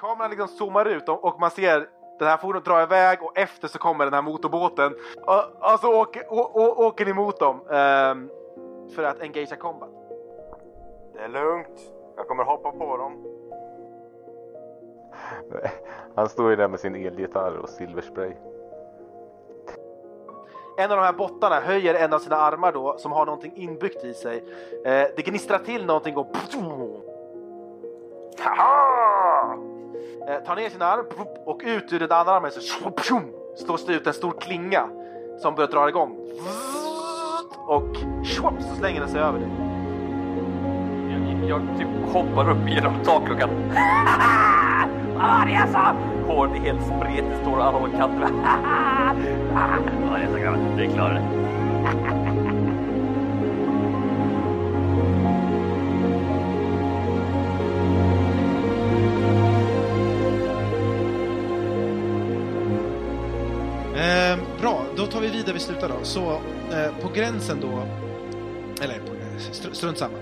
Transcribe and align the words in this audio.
kameran 0.00 0.30
liksom 0.30 0.48
zoomar 0.48 0.84
ut 0.84 1.08
och, 1.08 1.24
och 1.24 1.40
man 1.40 1.50
ser 1.50 1.88
den 2.18 2.28
här 2.28 2.36
fordonet 2.36 2.64
dra 2.64 2.82
iväg 2.82 3.22
och 3.22 3.38
efter 3.38 3.68
så 3.68 3.78
kommer 3.78 4.04
den 4.04 4.14
här 4.14 4.22
motorbåten. 4.22 4.94
Och, 5.26 5.72
och 5.72 5.80
så 5.80 6.00
åker, 6.00 6.32
å, 6.32 6.50
å, 6.54 6.86
åker 6.86 7.04
ni 7.06 7.12
mot 7.12 7.38
dem 7.38 7.60
ehm, 7.70 8.30
för 8.94 9.02
att 9.02 9.20
engagea 9.20 9.56
combat. 9.56 9.90
Det 11.14 11.20
är 11.20 11.28
lugnt. 11.28 11.92
Jag 12.16 12.28
kommer 12.28 12.44
hoppa 12.44 12.72
på 12.72 12.96
dem. 12.96 13.26
Han 16.14 16.28
står 16.28 16.50
ju 16.50 16.56
där 16.56 16.68
med 16.68 16.80
sin 16.80 16.94
elgitarr 16.94 17.56
och 17.56 17.68
silverspray. 17.68 18.32
En 20.78 20.90
av 20.90 20.96
de 20.96 21.02
här 21.02 21.12
bottarna 21.12 21.60
höjer 21.60 21.94
en 21.94 22.12
av 22.12 22.18
sina 22.18 22.36
armar 22.36 22.72
då 22.72 22.98
som 22.98 23.12
har 23.12 23.26
någonting 23.26 23.52
inbyggt 23.56 24.04
i 24.04 24.14
sig. 24.14 24.44
Eh, 24.84 25.06
det 25.16 25.26
gnistrar 25.26 25.58
till 25.58 25.86
någonting 25.86 26.16
och 26.16 26.26
Haha! 28.38 28.89
Eh, 30.30 30.38
tar 30.46 30.56
ner 30.56 30.70
sin 30.70 30.82
arm 30.82 31.04
och 31.44 31.60
ut 31.64 31.92
ur 31.92 31.98
den 31.98 32.12
andra 32.12 32.32
armen 32.32 32.50
så 32.50 32.60
slås 33.56 33.86
det 33.86 33.92
ut 33.92 34.06
en 34.06 34.12
stor 34.12 34.34
klinga 34.40 34.88
som 35.42 35.54
börjar 35.54 35.70
dra 35.70 35.88
igång. 35.88 36.16
Och 37.66 37.96
så 38.62 38.76
slänger 38.78 39.00
den 39.00 39.08
sig 39.08 39.20
över 39.20 39.38
dig. 39.38 39.48
Jag, 41.10 41.48
jag 41.48 41.78
typ 41.78 42.12
hoppar 42.12 42.50
upp 42.50 42.68
genom 42.68 42.94
takluckan. 43.04 43.50
Vad 45.14 45.46
det 45.46 45.52
jag 45.52 45.68
sa? 45.68 45.94
Håret 46.26 46.52
är 46.52 46.60
helt 46.60 46.82
spretigt, 46.82 47.40
står 47.42 47.56
och 47.56 47.64
kanter. 47.90 48.18
Vad 49.54 50.10
var 50.10 50.18
det 50.18 50.32
sa 50.32 50.38
grabbar? 50.38 50.58
Vi 50.76 50.88
klarar 50.88 51.14
det. 51.14 51.59
Tar 65.10 65.20
vi 65.20 65.28
vidare 65.28 65.52
vi 65.52 65.60
slutar 65.60 65.88
då. 65.88 66.04
Så 66.04 66.32
eh, 66.72 66.98
på 67.02 67.08
gränsen 67.08 67.60
då, 67.60 67.86
eller 68.84 68.98
på, 68.98 69.40
str 69.52 69.72
strunt 69.72 69.98
samma. 69.98 70.18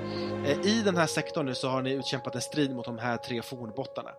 Eh, 0.46 0.66
I 0.66 0.82
den 0.84 0.96
här 0.96 1.06
sektorn 1.06 1.46
nu 1.46 1.54
så 1.54 1.68
har 1.68 1.82
ni 1.82 1.92
utkämpat 1.92 2.34
en 2.34 2.40
strid 2.40 2.74
mot 2.74 2.84
de 2.84 2.98
här 2.98 3.16
tre 3.16 3.42
fornbottarna. 3.42 4.10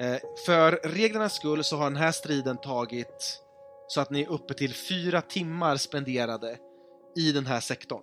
Eh, 0.00 0.16
för 0.46 0.72
reglernas 0.72 1.34
skull 1.34 1.64
så 1.64 1.76
har 1.76 1.84
den 1.84 1.96
här 1.96 2.12
striden 2.12 2.56
tagit 2.56 3.40
så 3.88 4.00
att 4.00 4.10
ni 4.10 4.22
är 4.22 4.30
uppe 4.30 4.54
till 4.54 4.74
fyra 4.74 5.20
timmar 5.20 5.76
spenderade 5.76 6.58
i 7.16 7.32
den 7.32 7.46
här 7.46 7.60
sektorn. 7.60 8.02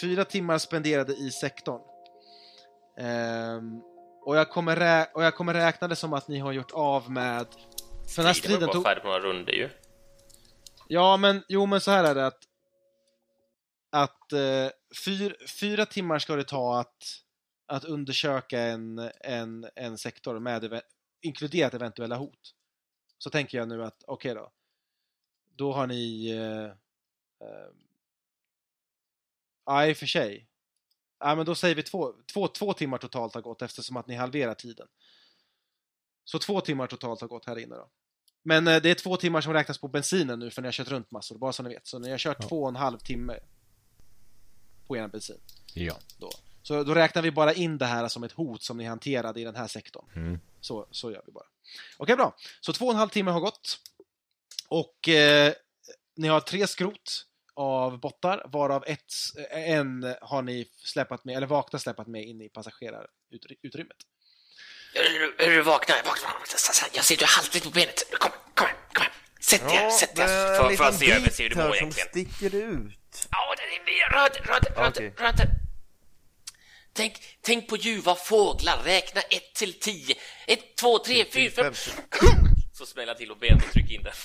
Fyra 0.00 0.24
timmar 0.24 0.58
spenderade 0.58 1.12
i 1.12 1.30
sektorn. 1.30 1.80
Ehm, 2.98 3.80
och, 4.24 4.36
jag 4.36 4.50
kommer 4.50 5.06
och 5.14 5.24
jag 5.24 5.34
kommer 5.34 5.54
räkna 5.54 5.88
det 5.88 5.96
som 5.96 6.12
att 6.12 6.28
ni 6.28 6.38
har 6.38 6.52
gjort 6.52 6.70
av 6.72 7.10
med... 7.10 7.46
För 8.14 8.16
den 8.16 8.26
här 8.26 8.32
Striden 8.32 8.34
striden 8.34 8.66
var 8.66 8.74
tog... 8.74 8.82
bara 8.82 8.90
färdig 8.90 9.02
på 9.02 9.08
några 9.08 9.20
runder 9.20 9.52
ju. 9.52 9.68
Ja, 10.92 11.16
men 11.16 11.42
jo, 11.48 11.66
men 11.66 11.80
så 11.80 11.90
här 11.90 12.04
är 12.04 12.14
det 12.14 12.26
att 12.26 12.48
att 13.90 14.32
eh, 14.32 14.70
fyr, 15.04 15.46
fyra 15.60 15.86
timmar 15.86 16.18
ska 16.18 16.36
det 16.36 16.44
ta 16.44 16.80
att, 16.80 17.04
att 17.66 17.84
undersöka 17.84 18.60
en, 18.60 19.10
en, 19.20 19.68
en 19.74 19.98
sektor 19.98 20.38
med 20.38 20.64
ev 20.64 20.80
inkluderat 21.20 21.74
eventuella 21.74 22.16
hot. 22.16 22.54
Så 23.18 23.30
tänker 23.30 23.58
jag 23.58 23.68
nu 23.68 23.84
att 23.84 24.04
okej 24.06 24.34
då. 24.34 24.52
Då 25.56 25.72
har 25.72 25.86
ni 25.86 26.30
eh, 26.30 26.64
eh, 27.48 27.70
Ja, 29.64 29.86
i 29.86 29.92
och 29.92 29.96
för 29.96 30.06
sig. 30.06 30.48
Ja, 31.18 31.34
men 31.34 31.46
då 31.46 31.54
säger 31.54 31.74
vi 31.74 31.82
två, 31.82 32.14
två, 32.32 32.48
två 32.48 32.72
timmar 32.72 32.98
totalt 32.98 33.34
har 33.34 33.42
gått 33.42 33.62
eftersom 33.62 33.96
att 33.96 34.06
ni 34.06 34.14
halverar 34.14 34.54
tiden. 34.54 34.88
Så 36.24 36.38
två 36.38 36.60
timmar 36.60 36.86
totalt 36.86 37.20
har 37.20 37.28
gått 37.28 37.46
här 37.46 37.58
inne 37.58 37.74
då. 37.74 37.90
Men 38.42 38.68
eh, 38.68 38.82
det 38.82 38.90
är 38.90 38.94
två 38.94 39.16
timmar 39.16 39.40
som 39.40 39.52
räknas 39.52 39.78
på 39.78 39.88
bensinen 39.88 40.38
nu 40.38 40.50
för 40.50 40.62
ni 40.62 40.68
har 40.68 40.72
kört 40.72 40.88
runt 40.88 41.10
massor, 41.10 41.38
bara 41.38 41.52
så 41.52 41.62
ni 41.62 41.68
vet. 41.68 41.86
Så 41.86 41.98
ni 41.98 42.10
har 42.10 42.18
kört 42.18 42.36
Ja. 42.40 42.48
två 42.48 42.62
och 42.62 42.68
en 42.68 42.76
halv 42.76 42.98
timme 42.98 43.38
på 44.86 44.96
er 44.96 45.08
bensin. 45.08 45.40
Ja. 45.74 45.98
Då. 46.18 46.30
Så 46.62 46.84
då 46.84 46.94
räknar 46.94 47.22
vi 47.22 47.30
bara 47.30 47.52
in 47.54 47.78
det 47.78 47.86
här 47.86 48.08
som 48.08 48.24
ett 48.24 48.32
hot 48.32 48.62
som 48.62 48.76
ni 48.76 48.84
hanterade 48.84 49.40
i 49.40 49.44
den 49.44 49.56
här 49.56 49.66
sektorn. 49.66 50.04
Mm. 50.16 50.40
Så, 50.60 50.86
så 50.90 51.10
gör 51.12 51.22
vi 51.26 51.32
bara. 51.32 51.46
Okej, 51.96 52.16
bra. 52.16 52.36
Så 52.60 52.72
två 52.72 52.84
och 52.86 52.92
en 52.92 52.98
halv 52.98 53.08
timme 53.08 53.30
har 53.30 53.40
gått. 53.40 53.78
Och 54.68 55.08
eh, 55.08 55.52
ni 56.16 56.28
har 56.28 56.40
tre 56.40 56.66
skrot 56.66 57.26
av 57.54 58.00
bottar, 58.00 58.46
varav 58.48 58.84
ett, 58.86 59.12
eh, 59.52 59.70
en 59.70 60.14
har 60.20 60.42
ni 60.42 60.68
släpat 60.76 61.24
med, 61.24 61.36
eller 61.36 61.46
vakna 61.46 61.78
släpat 61.78 62.06
med 62.06 62.24
in 62.24 62.40
i 62.40 62.48
passagerarutrymmet. 62.48 63.96
Är 64.94 65.02
du, 65.02 65.36
är 65.44 65.50
du 65.50 65.62
vakna? 65.62 65.94
Vakna, 66.04 66.28
vakna. 66.28 66.88
Jag 66.92 67.04
ser 67.04 67.16
du 67.16 67.24
är 67.24 67.28
halvt 67.28 67.62
på 67.64 67.70
benet. 67.70 68.02
Kom, 68.18 68.30
kom, 68.54 68.66
här, 68.66 68.74
kom. 68.92 69.02
här. 69.02 69.12
Sätt 69.40 69.68
dig, 69.68 69.76
här, 69.76 69.90
sätt 69.90 70.16
dig. 70.16 70.26
För, 70.26 70.76
för 70.76 70.84
att 70.84 70.98
se 70.98 71.12
över, 71.12 71.30
ser 71.30 71.42
hur 71.42 71.50
du 71.50 71.56
mår 71.56 71.62
som 71.64 71.74
egentligen. 71.74 72.08
sticker 72.08 72.54
ut. 72.54 73.28
Ja, 73.30 73.54
det 73.56 73.62
är 73.62 73.84
mer. 73.84 74.10
Rör 74.18 74.26
inte, 74.26 74.40
rör 74.40 74.56
inte, 74.86 75.22
rör 75.22 75.28
inte. 75.28 75.46
Tänk, 76.92 77.38
tänk 77.40 77.68
på 77.68 77.76
ljuva 77.76 78.14
fåglar. 78.14 78.82
Räkna 78.84 79.20
ett 79.20 79.54
till 79.54 79.80
tio. 79.80 80.14
Ett, 80.46 80.76
två, 80.76 80.98
tre, 80.98 81.24
fyra, 81.32 81.50
fem. 81.50 81.74
Så 82.72 82.86
smäller 82.86 83.14
till 83.14 83.30
och 83.30 83.38
benet 83.38 83.64
och 83.64 83.72
trycker 83.72 83.94
in 83.94 84.02
den. 84.02 84.12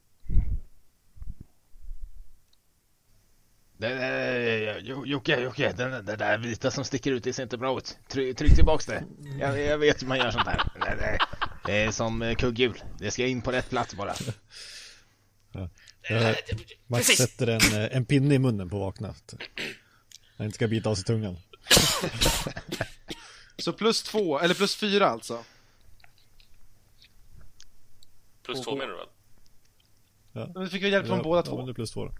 Jocke, 5.07 5.41
Jocke, 5.41 5.73
den, 5.73 6.05
det 6.05 6.17
där 6.17 6.39
vita 6.39 6.71
som 6.71 6.85
sticker 6.85 7.13
ut, 7.13 7.25
det 7.25 7.33
ser 7.33 7.43
inte 7.43 7.59
bra 7.59 7.79
ut. 7.79 7.99
Tryck, 8.09 8.39
tryck 8.39 8.55
tillbaks 8.55 8.87
det. 8.87 9.05
Jag, 9.41 9.61
jag 9.61 9.79
vet 9.79 10.03
hur 10.03 10.07
man 10.07 10.19
gör 10.19 10.31
sånt 10.31 10.47
här. 10.47 10.63
Det, 10.75 10.97
det, 10.97 11.19
det 11.67 11.73
är 11.85 11.91
som 11.91 12.23
eh, 12.23 12.35
kugghjul. 12.35 12.83
Det 12.99 13.11
ska 13.11 13.27
in 13.27 13.43
på 13.43 13.53
rätt 13.53 13.71
plats 13.71 13.95
bara. 13.95 14.15
Max 16.87 17.07
Precis. 17.09 17.17
sätter 17.17 17.47
en, 17.47 17.91
en 17.93 18.05
pinne 18.05 18.35
i 18.35 18.39
munnen 18.39 18.71
på 18.71 18.79
vakna. 18.79 19.15
Han 20.37 20.47
inte 20.47 20.55
ska 20.55 20.69
bita 20.69 20.91
av 20.91 20.95
sig 20.95 21.05
tungan. 21.05 21.37
Så 23.59 23.73
plus 23.73 24.03
två, 24.03 24.39
eller 24.39 24.55
plus 24.55 24.77
fyra 24.77 25.07
alltså. 25.07 25.45
Plus 28.43 28.61
två 28.61 28.77
menar 28.77 28.91
du 28.93 28.97
väl? 28.97 30.53
Men 30.55 30.65
vi 30.65 30.71
fick 30.71 30.83
ju 30.83 30.89
hjälp 30.89 31.07
från 31.07 31.23
båda 31.23 31.39
Ja, 31.39 31.43
två. 31.43 31.57
men 31.57 31.67
det 31.67 31.73
är 31.73 31.75
plus 31.75 31.91
två 31.91 32.05
då. 32.05 32.13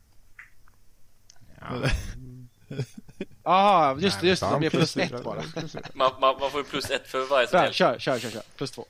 Jaha, 3.45 3.97
just 4.01 4.21
det, 4.21 4.27
just 4.27 4.43
det. 4.43 4.49
De 4.51 4.67
är 4.67 4.71
plus 4.71 4.97
ett 4.97 5.25
bara. 5.25 5.43
Man, 5.95 6.13
man, 6.21 6.37
man 6.41 6.51
får 6.51 6.61
ju 6.61 6.65
plus 6.65 6.91
ett 6.91 7.09
för 7.09 7.27
varje 7.27 7.49
hjälp. 7.53 7.75
kör, 7.75 7.99
kör, 7.99 8.19
kör, 8.19 8.31
kör. 8.31 8.43
Plus 8.57 8.71
två. 8.71 8.87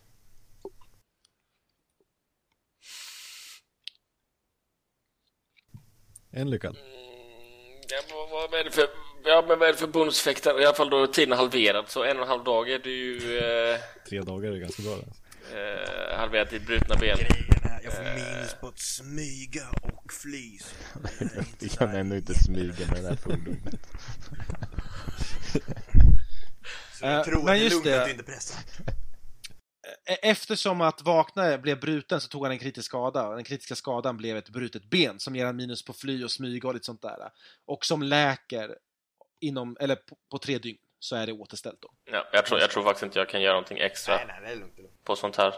En 6.31 6.51
lyckad. 6.51 6.77
Ja, 7.89 8.01
vad, 8.31 8.51
vad, 8.51 8.61
är 8.61 8.65
det 8.65 8.71
för, 8.71 8.87
ja, 9.25 9.45
men 9.49 9.59
vad 9.59 9.69
är 9.69 9.73
det 9.73 9.79
för 9.79 9.87
bonuseffekter? 9.87 10.61
I 10.61 10.65
alla 10.65 10.75
fall 10.75 10.91
då 10.91 11.07
tiden 11.07 11.33
är 11.33 11.37
halverad, 11.37 11.85
så 11.89 12.05
en 12.05 12.17
och 12.17 12.23
en 12.23 12.29
halv 12.29 12.45
dag 12.45 12.71
är 12.71 12.79
det 12.79 12.91
ju 12.91 13.39
eh, 13.39 13.81
Tre 14.09 14.21
dagar 14.21 14.53
är 14.53 14.57
ganska 14.57 14.83
bra. 14.83 14.93
Alltså. 14.93 15.57
eh, 15.57 16.19
halverat 16.19 16.53
i 16.53 16.61
brutna 16.61 16.97
ben. 16.97 17.19
Jag 17.85 17.93
får 17.93 18.03
minus 18.05 18.55
på 18.61 18.69
att 18.69 18.79
smyga 18.79 19.69
och 19.83 20.13
fly. 20.13 20.59
så 21.71 21.77
kan 21.79 21.95
ändå 21.97 22.17
inte 22.17 22.35
smyga 22.35 22.87
med 22.93 23.03
det 23.03 23.09
här 23.09 23.17
fordonet. 23.17 23.75
Så 26.99 27.05
jag 27.07 27.19
Eh, 27.19 27.25
tror 27.25 27.43
men 27.43 27.55
att 27.55 27.61
det 27.61 27.67
är 27.67 27.71
lugnt 27.71 27.85
det. 27.85 27.99
att 28.01 28.05
du 28.05 28.11
inte 28.11 28.25
pressar. 28.25 28.61
E- 30.11 30.19
Eftersom 30.23 30.81
att 30.81 31.03
Vakna 31.03 31.59
blev 31.59 31.81
bruten 31.81 32.21
så 32.21 32.29
tog 32.29 32.43
han 32.43 32.53
en 32.53 32.59
kritisk 32.59 32.87
skada 32.87 33.27
och 33.29 33.35
den 33.35 33.45
kritiska 33.45 33.75
skadan 33.75 34.17
blev 34.17 34.37
ett 34.37 34.49
brutet 34.49 34.85
ben 34.85 35.21
som 35.21 35.37
ger 35.37 35.47
han 35.47 35.57
minus 35.57 35.85
på 35.85 35.93
fly 35.93 36.25
och 36.25 36.31
smyga 36.31 36.69
och 36.69 36.75
lite 36.75 36.87
sånt 36.87 37.03
där. 37.03 37.31
Och 37.67 37.85
som 37.85 38.03
läker 38.03 38.77
inom, 39.41 39.77
eller 39.81 39.97
på, 39.97 40.17
på 40.31 40.39
tre 40.39 40.59
dygn 40.59 40.79
så 40.99 41.17
är 41.17 41.27
det 41.27 41.33
återställt 41.33 41.83
då. 41.83 41.91
Ja, 42.13 42.29
jag, 42.33 42.47
tror, 42.47 42.61
jag 42.61 42.71
tror 42.71 42.83
faktiskt 42.85 43.03
inte 43.03 43.19
jag 43.19 43.29
kan 43.29 43.43
göra 43.43 43.53
någonting 43.53 43.79
extra 43.79 44.17
Nej, 44.17 44.25
nej, 44.29 44.41
det 44.43 44.49
är 44.53 44.57
lugnt. 44.57 44.73
det 44.77 44.81
är 44.81 44.83
lugnt. 44.83 45.05
på 45.05 45.17
sånt 45.17 45.37
här. 45.37 45.55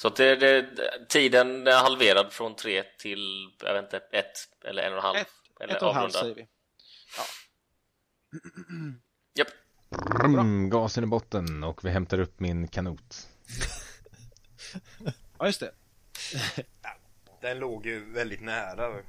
Så 0.00 0.08
att 0.08 0.16
det, 0.16 0.36
det, 0.36 0.66
tiden 1.08 1.66
är 1.66 1.82
halverad 1.82 2.32
från 2.32 2.56
tre 2.56 2.82
till, 2.98 3.50
jag 3.62 3.74
vet 3.74 3.84
inte, 3.84 3.96
ett 3.96 4.32
eller 4.64 4.82
en 4.82 4.92
och 4.92 4.98
en 4.98 5.04
halv. 5.04 5.16
Ett, 5.18 5.28
eller 5.60 5.76
ett 5.76 5.82
och 5.82 5.88
en 5.90 5.94
halv 5.94 6.10
säger 6.10 6.34
vi. 6.34 6.48
Japp. 9.34 9.48
Mm, 10.24 10.70
gasen 10.70 11.04
i 11.04 11.06
botten 11.06 11.64
och 11.64 11.84
vi 11.84 11.90
hämtar 11.90 12.20
upp 12.20 12.40
min 12.40 12.68
kanot. 12.68 13.28
Ja, 15.38 15.46
just 15.46 15.60
det. 15.60 15.72
Den 17.40 17.58
låg 17.58 17.86
ju 17.86 18.12
väldigt 18.12 18.40
nära 18.40 19.02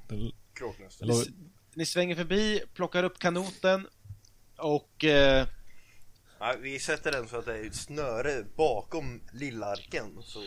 kråknösten. 0.54 1.10
Eller- 1.10 1.26
Ni 1.74 1.86
svänger 1.86 2.16
förbi, 2.16 2.64
plockar 2.74 3.04
upp 3.04 3.20
kanoten 3.20 3.88
och 4.58 5.04
eh, 5.04 5.48
Ja, 6.40 6.56
vi 6.60 6.80
sätter 6.80 7.12
den 7.12 7.28
så 7.28 7.38
att 7.38 7.46
det 7.46 7.58
är 7.58 7.66
ett 7.68 7.76
snöre 7.76 8.44
bakom 8.56 9.22
lillarken. 9.34 10.18
Så... 10.24 10.40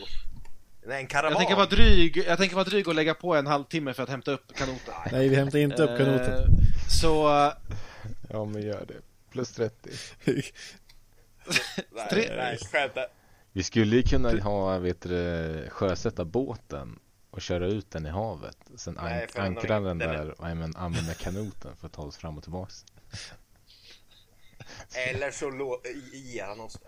Är 0.87 0.91
en 0.91 1.07
karavan. 1.07 1.31
jag 1.31 1.39
tänker 1.39 1.55
vara 1.55 1.65
dryg, 1.65 2.17
jag 2.17 2.37
tänker 2.37 2.55
vara 2.55 2.65
dryg 2.65 2.87
och 2.87 2.95
lägga 2.95 3.13
på 3.13 3.35
en 3.35 3.47
halvtimme 3.47 3.93
för 3.93 4.03
att 4.03 4.09
hämta 4.09 4.31
upp 4.31 4.55
kanoten. 4.55 4.93
Nej, 5.11 5.29
vi 5.29 5.35
hämtar 5.35 5.59
inte 5.59 5.83
upp 5.83 5.97
kanoten. 5.97 6.33
Eh, 6.33 6.49
Så, 6.89 7.27
Ja 8.29 8.45
men 8.45 8.61
gör 8.61 8.85
det. 8.85 9.01
Plus 9.31 9.51
30. 9.51 9.89
Nej, 12.11 12.29
nej, 12.37 12.57
skämta. 12.71 13.05
Vi 13.51 13.63
skulle 13.63 13.95
ju 13.95 14.03
kunna 14.03 14.31
ha, 14.41 14.77
vet 14.77 15.01
du, 15.01 15.67
sjösätta 15.69 16.25
båten 16.25 16.99
och 17.31 17.41
köra 17.41 17.67
ut 17.67 17.91
den 17.91 18.05
i 18.05 18.09
havet. 18.09 18.57
Sen 18.75 18.99
Nej, 19.01 19.27
den 19.33 19.41
har 19.41 19.47
ankra 19.49 19.79
den 19.79 19.97
där 19.97 20.41
och 20.41 20.49
även 20.49 20.75
använda 20.75 21.13
kanoten 21.13 21.75
för 21.77 21.87
att 21.87 21.93
ta 21.93 22.01
oss 22.01 22.17
fram 22.17 22.37
och 22.37 22.43
tillbaks. 22.43 22.85
Eller 25.11 25.31
så 25.31 25.81
ger 26.13 26.45
han 26.45 26.59
oss 26.59 26.73
det. 26.73 26.87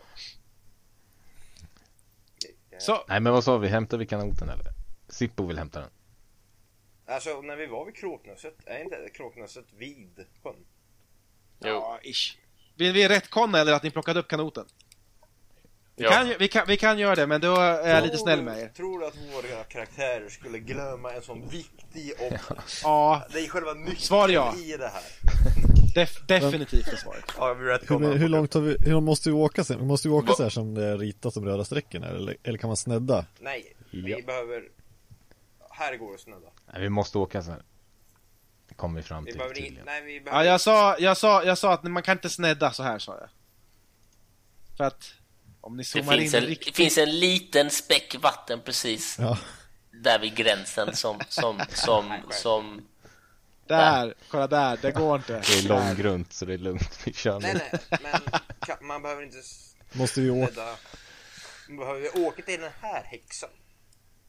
Så, 2.79 3.05
Nej 3.07 3.19
men 3.19 3.33
vad 3.33 3.43
sa 3.43 3.57
vi, 3.57 3.67
hämtar 3.67 3.97
vi 3.97 4.05
kanoten 4.05 4.49
eller? 4.49 4.65
Sippo 5.09 5.45
vill 5.47 5.57
hämta 5.57 5.79
den. 5.79 5.89
Alltså 7.07 7.41
när 7.41 7.55
vi 7.55 7.65
var 7.67 7.85
vid 7.85 7.95
Kråknäset, 7.95 8.55
är 8.65 8.83
inte 8.83 9.09
Kråknäset 9.13 9.65
vid 9.77 10.25
sjön? 10.43 10.55
Jo. 11.59 11.69
ja, 11.69 11.99
ish. 12.03 12.37
Vill 12.75 12.93
vi 12.93 13.07
rättkonna 13.07 13.59
eller 13.59 13.73
att 13.73 13.83
ni 13.83 13.91
plockade 13.91 14.19
upp 14.19 14.27
kanoten? 14.27 14.65
Vi, 15.95 16.03
Ja. 16.03 16.11
kan, 16.11 16.33
vi, 16.39 16.47
kan, 16.47 16.67
vi 16.67 16.77
kan 16.77 16.99
göra 16.99 17.15
det, 17.15 17.27
men 17.27 17.41
då 17.41 17.55
är 17.55 17.95
jag 17.95 18.03
lite 18.03 18.17
snäll 18.17 18.41
med 18.41 18.59
er. 18.59 18.67
Tror 18.67 18.99
du 18.99 19.05
att 19.07 19.15
våra 19.33 19.63
karaktärer 19.63 20.29
skulle 20.29 20.59
glömma 20.59 21.11
en 21.13 21.21
sån 21.21 21.47
viktig 21.49 22.13
och... 22.19 22.55
Ja, 22.83 23.25
Det 23.33 23.39
är 23.39 23.47
själva 23.49 23.73
nyckeln 23.73 23.97
Svar 23.99 24.29
ja. 24.29 24.55
i 24.57 24.77
det 24.77 24.87
här. 24.87 25.03
Def, 25.97 26.27
definitivt 26.27 26.87
är 26.87 26.95
svaret. 26.95 27.25
Ja, 27.37 27.53
vi 27.53 27.63
Hur, 27.65 28.17
hur 28.17 28.27
långt 28.29 28.53
har 28.53 28.61
vi, 28.61 28.77
hur 28.79 29.01
måste 29.01 29.29
vi 29.29 29.35
åka 29.35 29.63
sen? 29.63 29.79
Vi 29.79 29.85
måste 29.85 30.07
ju 30.07 30.13
åka 30.13 30.33
så 30.33 30.43
här 30.43 30.49
som 30.49 30.73
det 30.73 30.85
är 30.85 30.97
ritat 30.97 31.33
som 31.33 31.45
röda 31.45 31.65
strecken 31.65 32.03
här, 32.03 32.13
eller, 32.13 32.37
eller 32.43 32.57
kan 32.57 32.67
man 32.69 32.77
snedda? 32.77 33.25
Nej, 33.39 33.73
vi 33.91 34.11
Ja. 34.11 34.17
behöver... 34.25 34.63
Här 35.69 35.95
går 35.97 36.11
det 36.11 36.17
snöda. 36.19 36.47
Nej, 36.73 36.81
vi 36.81 36.89
måste 36.89 37.17
åka 37.17 37.43
så 37.43 37.51
här. 37.51 37.61
Det 38.69 38.75
kommer 38.75 38.95
vi 39.01 39.03
fram 39.03 39.23
Vi 39.25 39.31
till 39.31 39.37
behöver 39.37 39.57
in... 39.57 39.63
tydligen. 39.63 39.85
Nej, 39.85 40.01
vi 40.03 40.17
Ja, 40.17 40.23
behöver... 40.23 40.45
jag 40.45 40.61
sa, 40.61 40.97
jag 40.99 41.17
sa, 41.17 41.43
jag 41.43 41.57
sa 41.57 41.73
att 41.73 41.83
man 41.83 42.03
kan 42.03 42.17
inte 42.17 42.29
snedda 42.29 42.71
så 42.71 42.83
här, 42.83 42.99
sa 42.99 43.17
jag. 43.19 43.29
För 44.77 44.83
att 44.83 45.13
om 45.61 45.77
ni 45.77 45.83
Det 45.83 45.87
zoomar 45.87 46.13
in 46.13 46.19
finns, 46.19 46.33
en, 46.33 46.43
riktigt... 46.43 46.67
det 46.67 46.83
finns 46.83 46.97
en 46.97 47.19
liten 47.19 47.69
späck 47.69 48.15
vatten 48.21 48.61
precis 48.65 49.17
Ja, 49.19 49.37
där 50.03 50.19
vid 50.19 50.35
gränsen 50.35 50.95
som, 50.95 51.19
som, 51.29 51.61
som, 51.69 52.13
som 52.29 52.81
Där, 53.67 54.13
kolla 54.31 54.47
där, 54.47 54.79
det 54.81 54.91
går 54.91 55.15
inte. 55.15 55.33
Det 55.33 55.59
är 55.59 55.67
långgrunt 55.67 56.33
så 56.33 56.45
det 56.45 56.53
är 56.53 56.57
lugnt. 56.57 56.99
Vi 57.05 57.13
kör 57.13 57.39
Nej, 57.39 57.53
nu. 57.53 57.59
nej, 57.91 57.99
men 58.03 58.21
ka- 58.59 58.83
man 58.83 59.01
behöver 59.01 59.23
inte 59.23 59.37
måste 59.93 60.21
vi 60.21 60.29
åka? 60.29 60.75
Man 61.69 61.77
behöver 61.77 62.27
åka 62.27 62.41
till 62.41 62.59
den 62.61 62.71
här 62.81 63.03
häxan. 63.03 63.49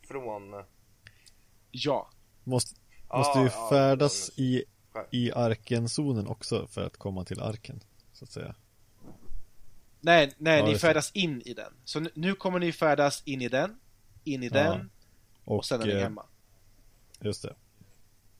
Från... 0.09 0.65
Ja. 1.71 2.11
Måste, 2.45 2.81
måste 3.15 3.39
vi 3.39 3.45
ja, 3.45 3.69
färdas 3.71 4.31
ja, 4.37 4.43
i, 4.45 4.65
i 5.11 5.33
arkenzonen 5.33 6.27
också 6.27 6.67
för 6.67 6.87
att 6.87 6.97
komma 6.97 7.25
till 7.25 7.41
arken, 7.41 7.81
så 8.13 8.25
att 8.25 8.31
säga? 8.33 8.55
Nej, 10.01 10.35
nej, 10.39 10.59
Ja, 10.61 10.67
ni 10.67 10.79
färdas 10.79 11.11
in 11.13 11.43
i 11.43 11.55
den. 11.55 11.73
Så 11.85 12.01
nu, 12.01 12.11
nu 12.15 12.35
kommer 12.35 12.59
ni 12.59 12.73
färdas 12.73 13.23
in 13.25 13.43
i 13.43 13.49
den, 13.49 13.79
in 14.25 14.43
i 14.43 14.47
Ja. 14.47 14.53
den, 14.53 14.91
och 15.45 15.65
sen 15.65 15.83
är 15.83 15.87
ni 15.87 15.93
eh, 15.93 15.99
hemma. 16.03 16.27
Just 17.21 17.43
det. 17.43 17.55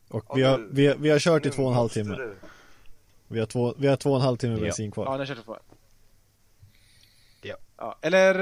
Och 0.09 0.25
Ja, 0.29 0.35
vi 0.35 0.43
har, 0.43 0.59
nu- 0.59 0.69
vi, 0.73 0.95
vi 0.99 1.11
har 1.11 1.19
kört 1.19 1.47
i 1.47 1.51
två 1.51 1.63
och 1.63 1.69
en 1.71 1.75
halv 1.77 1.89
timme. 1.89 2.17
du- 2.17 2.37
Vi 3.29 3.39
har 3.39 3.47
två, 3.47 3.75
vi 3.79 3.87
har 3.87 3.97
två 3.97 4.11
och 4.11 4.17
en 4.17 4.23
halv 4.23 4.37
timme 4.37 4.55
Ja. 4.55 4.61
bensin 4.61 4.91
kvar. 4.91 5.05
Ja, 5.05 5.13
ni 5.13 5.19
har 5.19 5.27
kört 5.27 5.45
på 5.47 5.59
Ja. 7.43 7.57
ja. 7.77 7.99
Eller, 8.03 8.35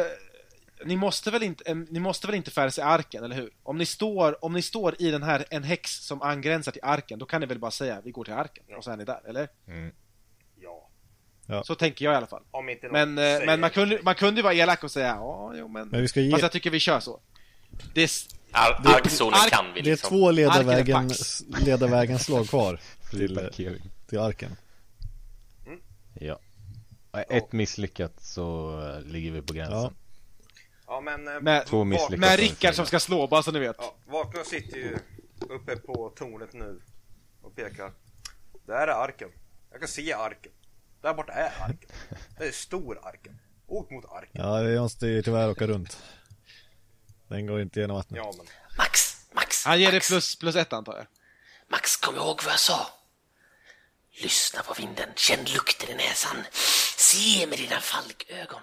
eh, 0.00 0.04
ni 0.84 0.96
måste 0.96 1.30
väl 1.30 1.42
inte, 1.42 1.64
eh, 1.70 1.76
ni 1.76 2.00
måste 2.00 2.26
väl 2.26 2.36
inte 2.36 2.50
färdas 2.50 2.78
i 2.78 2.82
arken, 2.82 3.24
eller 3.24 3.36
hur? 3.36 3.50
Om 3.62 3.78
ni 3.78 3.86
står, 3.86 4.44
om 4.44 4.52
ni 4.52 4.62
står 4.62 4.94
i 5.02 5.10
den 5.10 5.22
här, 5.22 5.44
en 5.50 5.62
häx 5.64 5.90
som 5.90 6.22
angränsar 6.22 6.72
till 6.72 6.84
arken, 6.84 7.18
då 7.18 7.26
kan 7.26 7.40
ni 7.40 7.46
väl 7.46 7.58
bara 7.58 7.70
säga 7.70 8.00
vi 8.04 8.10
går 8.10 8.24
till 8.24 8.34
arken, 8.34 8.64
och 8.76 8.84
så 8.84 8.90
är 8.90 8.96
ni 8.96 9.04
där, 9.04 9.20
eller? 9.28 9.48
Mm. 9.68 9.92
Ja. 11.46 11.62
Så 11.64 11.74
tänker 11.74 12.04
jag 12.04 12.14
i 12.14 12.16
alla 12.16 12.26
fall. 12.26 12.42
Om 12.50 12.68
inte 12.68 12.86
någon 12.88 13.14
Men, 13.14 13.40
eh, 13.40 13.46
men 13.46 13.60
man, 13.60 13.70
kunde, 13.70 13.98
man 14.02 14.14
kunde 14.14 14.38
ju 14.38 14.42
vara 14.42 14.54
elak 14.54 14.84
och 14.84 14.90
säga 14.90 15.06
ja, 15.06 15.52
jo 15.56 15.68
men... 15.68 15.88
Men 15.88 16.00
vi 16.00 16.08
ska 16.08 16.20
ge, 16.20 16.30
Fast 16.30 16.42
jag 16.42 16.52
tycker 16.52 16.70
vi 16.70 16.80
kör 16.80 17.00
så. 17.00 17.20
Det 17.94 18.02
är, 18.02 18.10
ar- 18.52 18.80
Det- 18.82 18.88
arkzonen 18.94 19.34
ark- 19.34 19.50
kan 19.50 19.64
vi 19.74 19.80
det 19.80 19.88
är 19.88 19.92
liksom. 19.92 20.08
två 20.10 20.30
leda 20.30 20.50
Arken 20.50 20.68
är 20.68 20.74
vägen, 20.76 21.08
pax. 21.08 21.42
leda 21.60 21.86
vägen 21.86 22.18
slag 22.26 22.48
kvar 22.48 22.80
till, 23.10 23.50
till 24.08 24.18
arken. 24.18 24.56
Ja. 26.20 26.38
Och 27.10 27.32
Ett 27.32 27.52
misslyckat 27.52 28.12
så 28.20 28.70
eh, 28.90 29.00
ligger 29.12 29.30
vi 29.30 29.42
på 29.42 29.54
gränsen. 29.54 29.76
Ja. 29.78 29.92
Ja, 30.86 31.00
men... 31.00 31.28
eh, 31.28 31.40
Med- 31.40 31.66
Två 31.66 31.84
misslyckade. 31.84 32.16
med 32.16 32.38
Rickard 32.38 32.74
som 32.74 32.86
ska 32.86 33.00
slå, 33.00 33.26
bara 33.26 33.42
så 33.42 33.50
ni 33.52 33.58
vet. 33.58 33.76
Ja, 33.78 33.94
Vakna 34.06 34.44
sitter 34.44 34.76
ju 34.76 34.98
uppe 35.40 35.76
på 35.76 36.12
tornet 36.16 36.52
nu 36.52 36.80
och 37.42 37.56
pekar. 37.56 37.92
Där 38.66 38.74
är 38.86 39.04
arken. 39.04 39.28
Jag 39.70 39.80
kan 39.80 39.88
se 39.88 40.12
arken. 40.12 40.52
Där 41.02 41.14
borta 41.14 41.32
är 41.32 41.52
arken. 41.64 41.90
Det 42.38 42.44
är 42.44 42.52
stor 42.52 42.98
arken. 43.02 43.38
Åk 43.66 43.90
mot 43.90 44.04
arken. 44.04 44.30
Ja, 44.42 44.58
vi 44.62 44.78
måste 44.78 45.06
ju 45.06 45.22
tyvärr 45.22 45.50
åka 45.50 45.66
runt. 45.66 45.98
Den 47.34 47.46
går 47.46 47.60
inte 47.60 47.80
genom 47.80 47.96
vattnet. 47.96 48.16
Ja, 48.16 48.34
men... 48.36 48.46
Max, 48.78 49.16
Max, 49.32 49.64
Han 49.64 49.80
ger 49.80 49.86
dig 49.86 49.96
Max, 49.96 50.08
plus, 50.08 50.36
plus 50.36 50.56
ett 50.56 50.72
antar 50.72 50.96
jag. 50.96 51.06
Max, 51.68 51.96
kom 51.96 52.16
ihåg 52.16 52.42
vad 52.42 52.52
jag 52.52 52.60
sa. 52.60 52.86
Lyssna 54.22 54.62
på 54.62 54.74
vinden, 54.74 55.08
känn 55.16 55.44
lukten 55.44 55.90
i 55.90 55.94
näsan. 55.94 56.36
Se 56.96 57.46
med 57.46 57.58
dina 57.58 57.80
falkögon. 57.80 58.62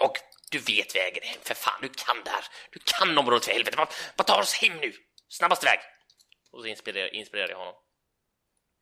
Och 0.00 0.16
du 0.50 0.58
vet 0.58 0.96
vägen 0.96 1.22
hem, 1.22 1.40
för 1.42 1.54
fan, 1.54 1.78
du 1.82 1.88
kan 1.88 2.24
det 2.24 2.30
här. 2.30 2.44
Du 2.72 2.80
kan 2.84 3.18
området 3.18 3.44
för 3.44 3.52
helvete. 3.52 3.76
Bara, 3.76 3.88
bara 4.16 4.24
ta 4.24 4.40
oss 4.40 4.54
hem 4.54 4.76
nu. 4.76 4.92
Snabbast 5.28 5.64
väg. 5.64 5.78
Och 6.52 6.60
så 6.60 6.66
inspirerar, 6.66 7.14
inspirerar 7.14 7.48
jag 7.48 7.58
honom. 7.58 7.74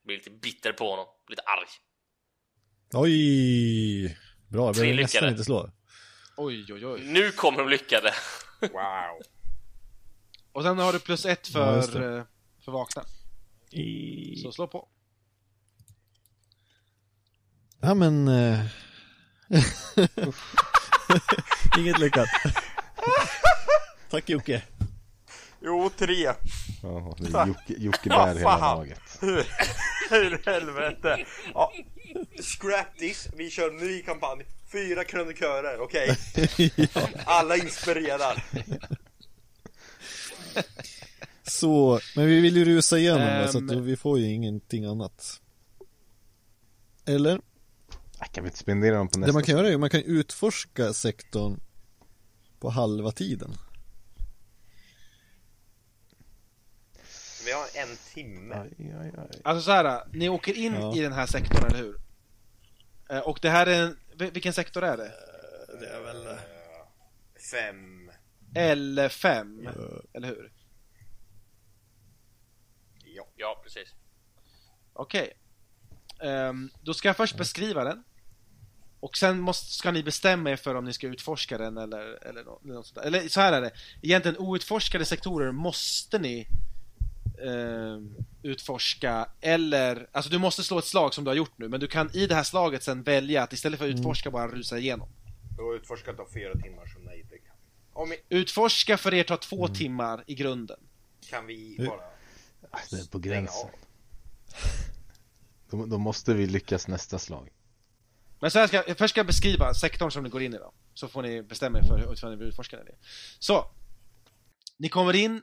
Blir 0.05 0.17
lite 0.17 0.31
bitter 0.31 0.73
på 0.73 0.91
honom, 0.91 1.07
lite 1.29 1.43
arg. 1.43 1.69
Oj! 2.93 4.19
Bra, 4.49 4.67
jag 4.67 4.75
behöver 4.75 5.03
nästan 5.03 5.29
inte 5.29 5.45
slå. 5.45 5.71
Oj, 6.37 6.73
oj, 6.73 6.87
oj. 6.87 7.01
Nu 7.01 7.33
kommer 7.33 7.59
de 7.59 7.69
lyckade. 7.69 8.15
Wow. 8.61 9.21
Och 10.53 10.63
sen 10.63 10.79
har 10.79 10.93
du 10.93 10.99
plus 11.01 11.27
ett 11.27 11.49
Ja, 11.55 11.83
för, 11.83 12.01
det. 12.01 12.17
eh, 12.19 12.25
för 12.65 12.73
vakna. 12.73 13.05
I... 13.71 14.37
Så 14.43 14.53
slå 14.53 14.67
på. 14.67 14.89
Ja 17.81 17.95
men... 17.95 18.29
Eh... 18.29 18.61
Inget 21.79 21.99
lyckat. 21.99 22.29
Tack 24.11 24.29
Jocke. 24.29 24.63
Jo, 25.61 25.91
tre. 25.97 26.33
Ja, 26.83 27.15
det 27.19 27.39
är 27.39 27.47
Jocke, 27.47 27.75
Jocke 27.79 28.09
bär 28.09 28.35
hela 28.35 28.59
laget. 28.59 29.01
Hur 30.11 30.43
helvete. 30.47 31.27
Ja. 31.55 31.73
Scrap 32.43 32.99
this. 32.99 33.29
Vi 33.37 33.51
kör 33.51 33.71
en 33.71 33.77
ny 33.77 34.03
kampanj. 34.03 34.45
Fyra 34.77 35.05
krönikörer, 35.05 35.79
okej? 35.81 36.17
Alla 37.25 37.57
inspirerar. 37.57 38.45
Så, 41.43 42.01
men 42.17 42.27
vi 42.27 42.41
vill 42.41 42.57
ju 42.57 42.65
rusa 42.65 42.99
igenom 42.99 43.21
det 43.21 43.49
så 43.49 43.59
Ehm. 43.59 43.71
att 43.71 43.77
vi 43.85 43.97
får 43.97 44.19
ju 44.19 44.27
ingenting 44.33 44.85
annat. 44.85 45.41
Eller? 47.07 47.33
Äh, 48.21 48.27
Kan 48.33 48.45
vi 48.45 48.49
inte 48.49 48.59
spendera 48.59 48.97
dem 48.97 49.09
på 49.09 49.13
Det 49.15 49.21
nästa? 49.21 49.33
man 49.33 49.43
kan 49.43 49.57
göra 49.57 49.69
är 49.69 49.75
att 49.75 49.81
man 49.81 49.91
kan 49.91 50.03
utforska 50.03 50.93
sektorn 50.93 51.61
på 52.61 52.71
halva 52.71 53.13
tiden. 53.13 53.51
Vi 57.47 57.53
har 57.53 57.67
en 57.83 57.97
timme. 58.15 58.55
Aj, 58.55 58.95
aj, 59.01 59.13
aj. 59.19 59.41
Alltså 59.45 59.63
så 59.65 59.71
här, 59.71 60.05
ni 60.13 60.29
åker 60.29 60.55
in 60.55 60.75
Ja. 60.75 60.97
i 60.97 61.01
den 61.01 61.13
här 61.13 61.27
sektorn, 61.27 61.65
eller 61.67 61.79
hur? 61.79 61.97
Eh, 63.11 63.19
Och 63.19 63.39
det 63.43 63.51
här 63.51 63.67
är 63.67 63.83
en, 63.83 63.97
vilken 64.19 64.53
sektor 64.53 64.85
är 64.85 64.97
det? 64.97 65.13
Det 65.81 65.87
är 65.87 66.01
väl... 66.01 66.39
Fem. 67.51 68.11
L5, 68.55 69.69
eller 70.15 70.29
hur? 70.29 70.53
Ja. 73.05 73.29
Ja, 73.37 73.61
precis. 73.65 73.95
Okej. 74.93 75.33
Ehm, 76.23 76.71
då 76.83 76.95
ska 76.95 77.09
jag 77.09 77.17
först 77.17 77.37
beskriva 77.37 77.85
den. 77.85 78.05
Och 79.01 79.17
sen 79.17 79.41
måste, 79.41 79.73
ska 79.73 79.91
ni 79.91 80.03
bestämma 80.03 80.51
er 80.51 80.57
för 80.57 80.75
om 80.75 80.85
ni 80.85 80.93
ska 80.93 81.07
utforska 81.07 81.59
den 81.59 81.79
eller, 81.79 82.27
eller 82.27 82.45
något 82.45 82.87
sånt 82.87 82.95
där. 82.95 83.03
Eller 83.03 83.29
så 83.29 83.41
här 83.41 83.53
är 83.53 83.61
det. 83.61 83.71
Egentligen 84.03 84.39
outforskade 84.39 85.05
sektorer 85.05 85.53
måste 85.53 86.19
ni 86.19 86.47
ehm, 87.39 88.17
utforska 88.43 89.29
eller, 89.41 90.09
alltså 90.13 90.31
du 90.31 90.39
måste 90.39 90.63
slå 90.65 90.79
ett 90.79 90.85
slag 90.85 91.15
som 91.15 91.25
du 91.25 91.31
har 91.31 91.37
gjort 91.37 91.59
nu 91.59 91.69
men 91.69 91.81
du 91.81 91.87
kan 91.87 92.11
i 92.17 92.27
det 92.27 92.35
här 92.35 92.43
slaget 92.43 92.83
sen 92.83 93.03
välja 93.03 93.43
att 93.43 93.53
istället 93.53 93.79
för 93.79 93.89
att 93.89 93.95
utforska 93.95 94.31
bara 94.31 94.49
rusa 94.49 94.79
igenom. 94.79 95.09
Du 95.57 95.63
har 95.63 95.75
utforskat 95.77 96.21
av 96.21 96.27
fyra 96.35 96.53
timmar 96.53 96.87
så 96.87 96.99
nej 96.99 97.27
det 97.31 97.39
kan 97.39 97.57
Om 97.93 98.11
vi, 98.11 98.37
Utforska 98.37 98.97
för 98.97 99.15
er 99.15 99.25
tar 99.25 99.37
två 99.37 99.69
timmar 99.69 100.25
i 100.27 100.35
grunden. 100.35 100.81
kan 101.31 101.47
vi 101.47 101.75
Hur- 101.79 101.87
bara 101.87 102.01
Äh, 102.73 102.81
Det 102.91 102.97
är 103.01 103.11
på 103.11 103.19
gränsen. 103.19 103.69
Då, 105.71 105.87
då 105.87 105.99
måste 105.99 106.35
vi 106.35 106.47
lyckas 106.47 106.89
nästa 106.89 107.19
slag. 107.19 107.49
Men 108.41 108.51
så 108.51 108.59
här 108.59 108.67
ska, 108.67 108.95
först 108.95 109.13
ska 109.13 109.19
jag 109.19 109.27
beskriva 109.27 109.75
sektorn 109.75 110.11
som 110.11 110.23
ni 110.25 110.29
går 110.31 110.43
in 110.43 110.55
i 110.55 110.59
då. 110.59 110.73
Så 110.95 111.09
får 111.09 111.23
ni 111.23 111.43
bestämma 111.43 111.79
er 111.79 111.83
för 111.83 112.13
utifrån 112.13 112.31
ni 112.31 112.37
vill 112.37 112.49
utforska 112.49 112.77
den. 112.77 112.87
Så. 113.39 113.71
Ni 114.79 114.89
kommer 114.89 115.17
in 115.17 115.43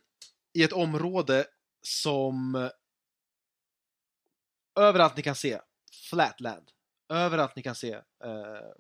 i 0.54 0.64
ett 0.64 0.74
område 0.74 1.46
som 1.88 2.56
eh, 2.56 2.70
överallt 4.76 5.18
ni 5.18 5.24
kan 5.24 5.36
se, 5.36 5.60
flatland. 6.10 6.72
Överallt 7.10 7.56
ni 7.56 7.64
kan 7.64 7.76
se. 7.76 7.94
Eh, 7.94 8.72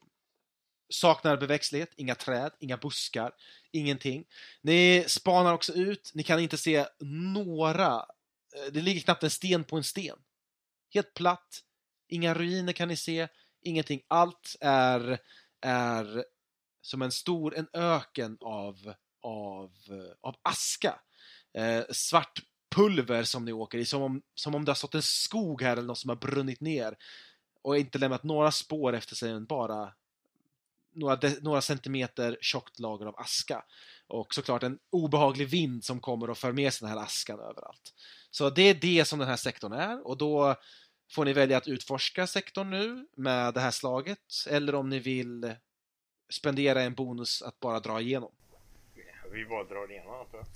saknar 0.90 1.38
beväxtlighet, 1.38 1.94
inga 1.98 2.16
träd, 2.16 2.52
inga 2.60 2.78
buskar, 2.78 3.32
ingenting. 3.72 4.26
Ni 4.62 5.06
spanar 5.08 5.54
också 5.54 5.74
ut, 5.74 6.12
ni 6.14 6.24
kan 6.24 6.40
inte 6.40 6.58
se 6.58 6.86
några, 7.34 8.06
eh, 8.56 8.72
det 8.72 8.82
ligger 8.82 9.02
knappt 9.02 9.24
en 9.24 9.30
sten 9.30 9.64
på 9.64 9.78
en 9.78 9.84
sten. 9.84 10.18
Helt 10.94 11.14
platt, 11.14 11.60
inga 12.08 12.34
ruiner 12.34 12.74
kan 12.74 12.88
ni 12.88 12.96
se, 12.98 13.28
ingenting. 13.62 14.02
Allt 14.08 14.56
är, 14.62 15.20
är 15.62 16.26
som 16.82 17.02
en 17.02 17.12
stor, 17.12 17.56
en 17.56 17.68
öken 17.74 18.38
av, 18.42 18.94
av, 19.22 19.72
eh, 19.90 20.16
av 20.22 20.36
aska. 20.44 21.00
Eh, 21.54 21.84
svart 21.92 22.40
pulver 22.76 23.24
som 23.24 23.46
ni 23.46 23.54
åker 23.54 23.78
i, 23.78 23.86
som 23.86 24.02
om, 24.02 24.22
som 24.36 24.56
om 24.56 24.66
det 24.66 24.70
har 24.70 24.76
stått 24.76 24.96
en 24.96 25.02
skog 25.02 25.62
här 25.62 25.72
eller 25.72 25.88
något 25.88 25.98
som 25.98 26.10
har 26.10 26.16
brunnit 26.16 26.62
ner 26.62 26.98
och 27.62 27.78
inte 27.78 27.98
lämnat 27.98 28.24
några 28.24 28.52
spår 28.52 28.94
efter 28.94 29.16
sig 29.16 29.32
än 29.32 29.46
bara 29.46 29.94
några, 30.94 31.20
några 31.42 31.62
centimeter 31.62 32.38
tjockt 32.42 32.80
lager 32.80 33.06
av 33.06 33.20
aska. 33.20 33.64
Och 34.08 34.34
såklart 34.34 34.64
en 34.64 34.80
obehaglig 34.90 35.48
vind 35.48 35.84
som 35.84 36.00
kommer 36.00 36.30
och 36.30 36.38
för 36.38 36.52
med 36.52 36.74
sig 36.74 36.88
den 36.88 36.98
här 36.98 37.06
askan 37.06 37.40
överallt. 37.40 37.94
Så 38.32 38.50
det 38.50 38.62
är 38.62 38.74
det 38.74 39.06
som 39.06 39.20
den 39.20 39.28
här 39.28 39.36
sektorn 39.36 39.74
är 39.74 40.08
och 40.08 40.18
då 40.18 40.56
får 41.12 41.26
ni 41.26 41.34
välja 41.34 41.58
att 41.58 41.68
utforska 41.68 42.28
sektorn 42.28 42.70
nu 42.70 43.08
med 43.16 43.54
det 43.54 43.60
här 43.60 43.72
slaget 43.72 44.20
eller 44.50 44.76
om 44.76 44.90
ni 44.90 45.00
vill 45.00 45.56
spendera 46.30 46.82
en 46.82 46.94
bonus 46.94 47.42
att 47.42 47.60
bara 47.60 47.80
dra 47.80 48.02
igenom. 48.02 48.32
Vi 49.32 49.46
bara 49.46 49.64
drar 49.64 49.92
igenom 49.92 50.14
antar 50.14 50.38
jag. 50.38 50.48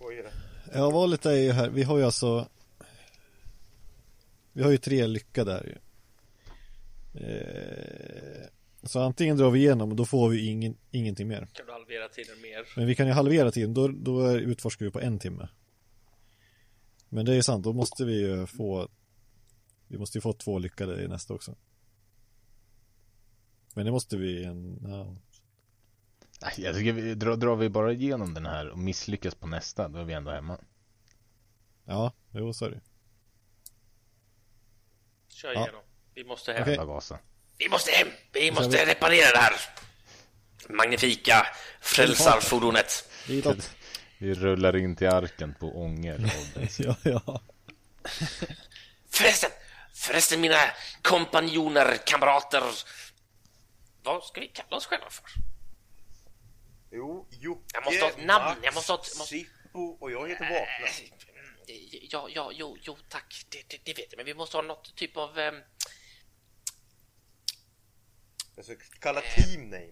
Vad 0.00 0.12
är 0.12 0.22
det? 0.22 0.32
Ja, 0.74 0.90
valet 0.90 1.26
är 1.26 1.32
ju 1.32 1.52
här, 1.52 1.70
vi 1.70 1.82
har 1.82 1.98
ju 1.98 2.04
alltså 2.04 2.48
Vi 4.52 4.62
har 4.62 4.70
ju 4.70 4.78
tre 4.78 5.06
lyckade 5.06 5.52
här 5.52 5.64
ju 5.64 5.76
eh, 7.26 8.46
Så 8.82 9.00
antingen 9.00 9.36
drar 9.36 9.50
vi 9.50 9.58
igenom 9.58 9.90
och 9.90 9.96
då 9.96 10.04
får 10.04 10.28
vi 10.28 10.46
ingen, 10.46 10.76
ingenting 10.90 11.28
mer 11.28 11.48
Kan 11.52 11.66
du 11.66 11.72
halvera 11.72 12.08
tiden 12.08 12.40
mer? 12.40 12.66
Men 12.76 12.86
vi 12.86 12.94
kan 12.94 13.06
ju 13.06 13.12
halvera 13.12 13.50
tiden, 13.50 13.74
då, 13.74 13.88
då 13.88 14.20
är- 14.20 14.38
utforskar 14.38 14.84
vi 14.86 14.92
på 14.92 15.00
en 15.00 15.18
timme 15.18 15.48
Men 17.08 17.24
det 17.26 17.32
är 17.32 17.36
ju 17.36 17.42
sant, 17.42 17.64
då 17.64 17.72
måste 17.72 18.04
vi 18.04 18.20
ju 18.20 18.46
få 18.46 18.88
Vi 19.88 19.98
måste 19.98 20.18
ju 20.18 20.22
få 20.22 20.32
två 20.32 20.58
lyckade 20.58 21.02
i 21.04 21.08
nästa 21.08 21.34
också 21.34 21.54
Men 23.74 23.84
det 23.86 23.92
måste 23.92 24.16
vi 24.16 24.44
en, 24.44 24.78
ja. 24.84 25.16
Nej, 26.42 26.52
Jag 26.56 26.74
tycker 26.74 26.92
vi 26.92 27.14
drar, 27.14 27.36
drar 27.36 27.56
vi 27.56 27.68
bara 27.68 27.92
igenom 27.92 28.34
den 28.34 28.46
här 28.46 28.68
och 28.68 28.78
misslyckas 28.78 29.34
på 29.34 29.46
nästa, 29.46 29.88
då 29.88 29.98
är 29.98 30.04
vi 30.04 30.12
ändå 30.12 30.30
hemma. 30.30 30.58
Ja, 31.84 32.12
jo 32.30 32.52
så 32.52 32.64
är 32.64 32.70
det 32.70 32.80
Kör 35.28 35.52
Ja. 35.54 35.60
igenom. 35.62 35.82
Vi 36.14 36.24
måste 36.24 36.52
hem. 36.52 36.86
Gasa. 36.86 37.18
Vi 37.58 37.68
måste 37.68 37.90
hem! 37.90 38.08
Vi 38.32 38.50
måste 38.52 38.68
vi- 38.76 38.84
reparera 38.92 39.30
det 39.32 39.38
här 39.38 39.54
magnifika 40.68 41.46
frälsarfordonet. 41.80 43.08
Vi 44.18 44.34
rullar 44.34 44.76
in 44.76 44.96
till 44.96 45.08
arken 45.08 45.54
på 45.60 45.82
ånger 45.82 46.18
bensin. 46.54 46.94
Ja, 47.02 47.10
ja 47.24 47.42
Förresten, 49.10 49.50
förresten 49.94 50.40
mina 50.40 50.56
kompanjoner, 51.02 51.96
kamrater. 52.06 52.62
Vad 54.02 54.24
ska 54.24 54.40
vi 54.40 54.46
kalla 54.48 54.76
oss 54.76 54.86
själva 54.86 55.10
för? 55.10 55.24
Jo, 56.92 57.28
Jocke, 57.30 57.64
Jag 57.74 57.84
måste 57.84 58.04
ha 58.04 58.10
ett 58.10 58.24
namn, 58.24 58.60
jag 58.62 58.74
måste 58.74 58.92
ha 58.92 58.98
ett- 59.00 59.18
måste- 59.18 59.26
Sippo 59.26 59.80
och 60.00 60.10
jag 60.10 60.28
heter 60.28 60.44
Vakna. 60.44 60.86
Eh, 60.86 61.98
Ja, 62.12 62.28
ja, 62.30 62.50
jo, 62.54 62.76
jo, 62.80 62.96
tack. 63.08 63.44
Det, 63.48 63.62
det, 63.68 63.80
det 63.84 63.94
vet 63.94 64.06
jag, 64.12 64.16
men 64.16 64.26
vi 64.26 64.34
måste 64.34 64.56
ha 64.56 64.62
något 64.62 64.96
typ 64.96 65.16
av... 65.16 65.38
Jag 68.56 68.64
ska 68.64 68.74
kalla 69.00 69.20
team 69.20 69.70
name. 69.70 69.90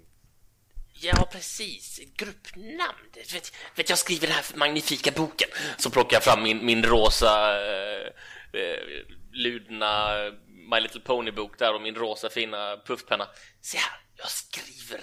Ja, 1.00 1.28
precis. 1.32 2.00
Gruppnamn. 2.16 3.10
Vet, 3.32 3.52
vet, 3.74 3.88
jag 3.88 3.98
skriver 3.98 4.26
den 4.26 4.36
här 4.36 4.44
magnifika 4.56 5.10
boken. 5.10 5.48
Så 5.78 5.90
plockar 5.90 6.16
jag 6.16 6.24
fram 6.24 6.42
min, 6.42 6.66
min 6.66 6.82
rosa 6.84 7.60
eh, 7.66 8.06
eh, 8.60 8.78
ludna 9.32 10.14
My 10.70 10.80
Little 10.80 11.00
Pony-bok 11.00 11.58
där 11.58 11.74
och 11.74 11.82
min 11.82 11.94
rosa 11.94 12.30
fina 12.30 12.76
puffpenna. 12.86 13.28
Se 13.60 13.78
här, 13.78 14.00
jag 14.16 14.30
skriver 14.30 15.00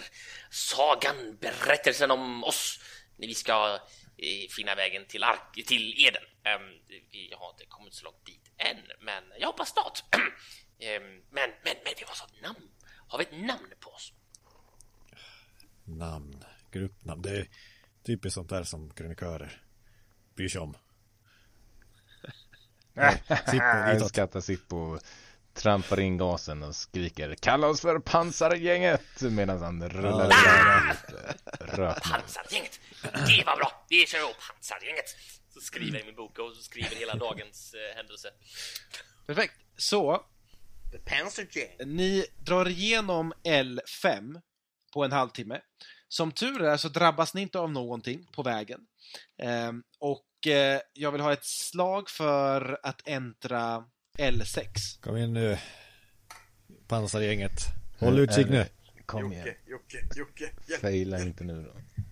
sagan, 0.55 1.37
berättelsen 1.41 2.11
om 2.11 2.43
oss 2.43 2.79
när 3.15 3.27
vi 3.27 3.33
ska 3.33 3.79
eh, 4.17 4.49
finna 4.49 4.75
vägen 4.75 5.05
till, 5.07 5.23
ark, 5.23 5.65
till 5.67 6.05
Eden. 6.07 6.23
Ehm, 6.43 6.61
vi 7.11 7.33
har 7.37 7.49
inte 7.49 7.65
kommit 7.65 7.93
så 7.93 8.05
långt 8.05 8.25
dit 8.25 8.51
än, 8.57 8.77
men 8.99 9.23
jag 9.39 9.47
hoppas 9.47 9.69
snart. 9.69 10.03
Ehm, 10.79 11.03
men, 11.03 11.49
men, 11.63 11.75
men 11.83 11.93
vi 11.97 12.05
måste 12.05 12.23
ha 12.23 12.29
ett 12.35 12.41
namn. 12.41 12.71
Har 13.07 13.17
vi 13.17 13.23
ett 13.23 13.47
namn 13.47 13.73
på 13.79 13.89
oss? 13.89 14.13
Namn, 15.83 16.43
gruppnamn, 16.71 17.21
det 17.21 17.29
är 17.29 17.47
typiskt 18.03 18.33
sånt 18.33 18.49
där 18.49 18.63
som 18.63 18.93
krönikörer 18.93 19.61
bryr 20.35 20.49
sig 20.49 20.61
om. 20.61 20.77
Sippo, 23.27 23.65
Jag 23.65 24.09
skrattar 24.09 24.41
Sippo 24.41 24.99
trampar 25.55 25.99
in 25.99 26.17
gasen 26.17 26.63
och 26.63 26.75
skriker 26.75 27.35
Kalla 27.35 27.67
oss 27.67 27.81
för 27.81 27.99
pansargänget 27.99 29.21
medan 29.21 29.61
han 29.61 29.89
rullar 29.89 30.25
iväg 30.25 30.81
lite 30.89 31.35
rökmoln. 31.59 32.21
Pansargänget! 32.21 32.79
Det 33.01 33.43
var 33.45 33.57
bra! 33.57 33.85
Vi 33.89 34.05
kör 34.05 34.19
ihop 34.19 34.35
Pansargänget! 34.53 35.15
Så 35.49 35.61
skriver 35.61 35.93
jag 35.93 36.01
i 36.01 36.05
min 36.05 36.15
bok 36.15 36.39
och 36.39 36.55
så 36.55 36.61
skriver 36.61 36.95
hela 36.95 37.15
dagens 37.15 37.73
eh, 37.73 37.95
händelse. 37.97 38.29
Perfekt. 39.27 39.53
Så, 39.77 40.25
ni 41.85 42.25
drar 42.39 42.67
igenom 42.67 43.33
L5 43.43 44.41
på 44.93 45.03
en 45.03 45.11
halvtimme. 45.11 45.61
Som 46.07 46.31
tur 46.31 46.61
är 46.61 46.77
så 46.77 46.89
drabbas 46.89 47.33
ni 47.33 47.41
inte 47.41 47.59
av 47.59 47.71
någonting 47.71 48.27
på 48.31 48.43
vägen. 48.43 48.79
Ehm, 49.37 49.83
och 49.99 50.47
eh, 50.47 50.81
jag 50.93 51.11
vill 51.11 51.21
ha 51.21 51.33
ett 51.33 51.45
slag 51.45 52.09
för 52.09 52.79
att 52.83 53.01
äntra 53.05 53.85
L6. 54.17 55.01
Kom 55.01 55.17
igen 55.17 55.33
nu. 55.33 55.57
Pansargänget. 56.87 57.51
Håll 57.99 58.19
utkik 58.19 58.49
nu. 58.49 58.65
Kom 59.05 59.33
igen, 59.33 59.47
Jocke, 59.65 59.97
Jocke, 59.97 60.19
Jocke. 60.19 60.51
Hjälp. 60.67 60.81
faila 60.81 61.21
inte 61.21 61.43
nu 61.43 61.63
då. 61.63 62.03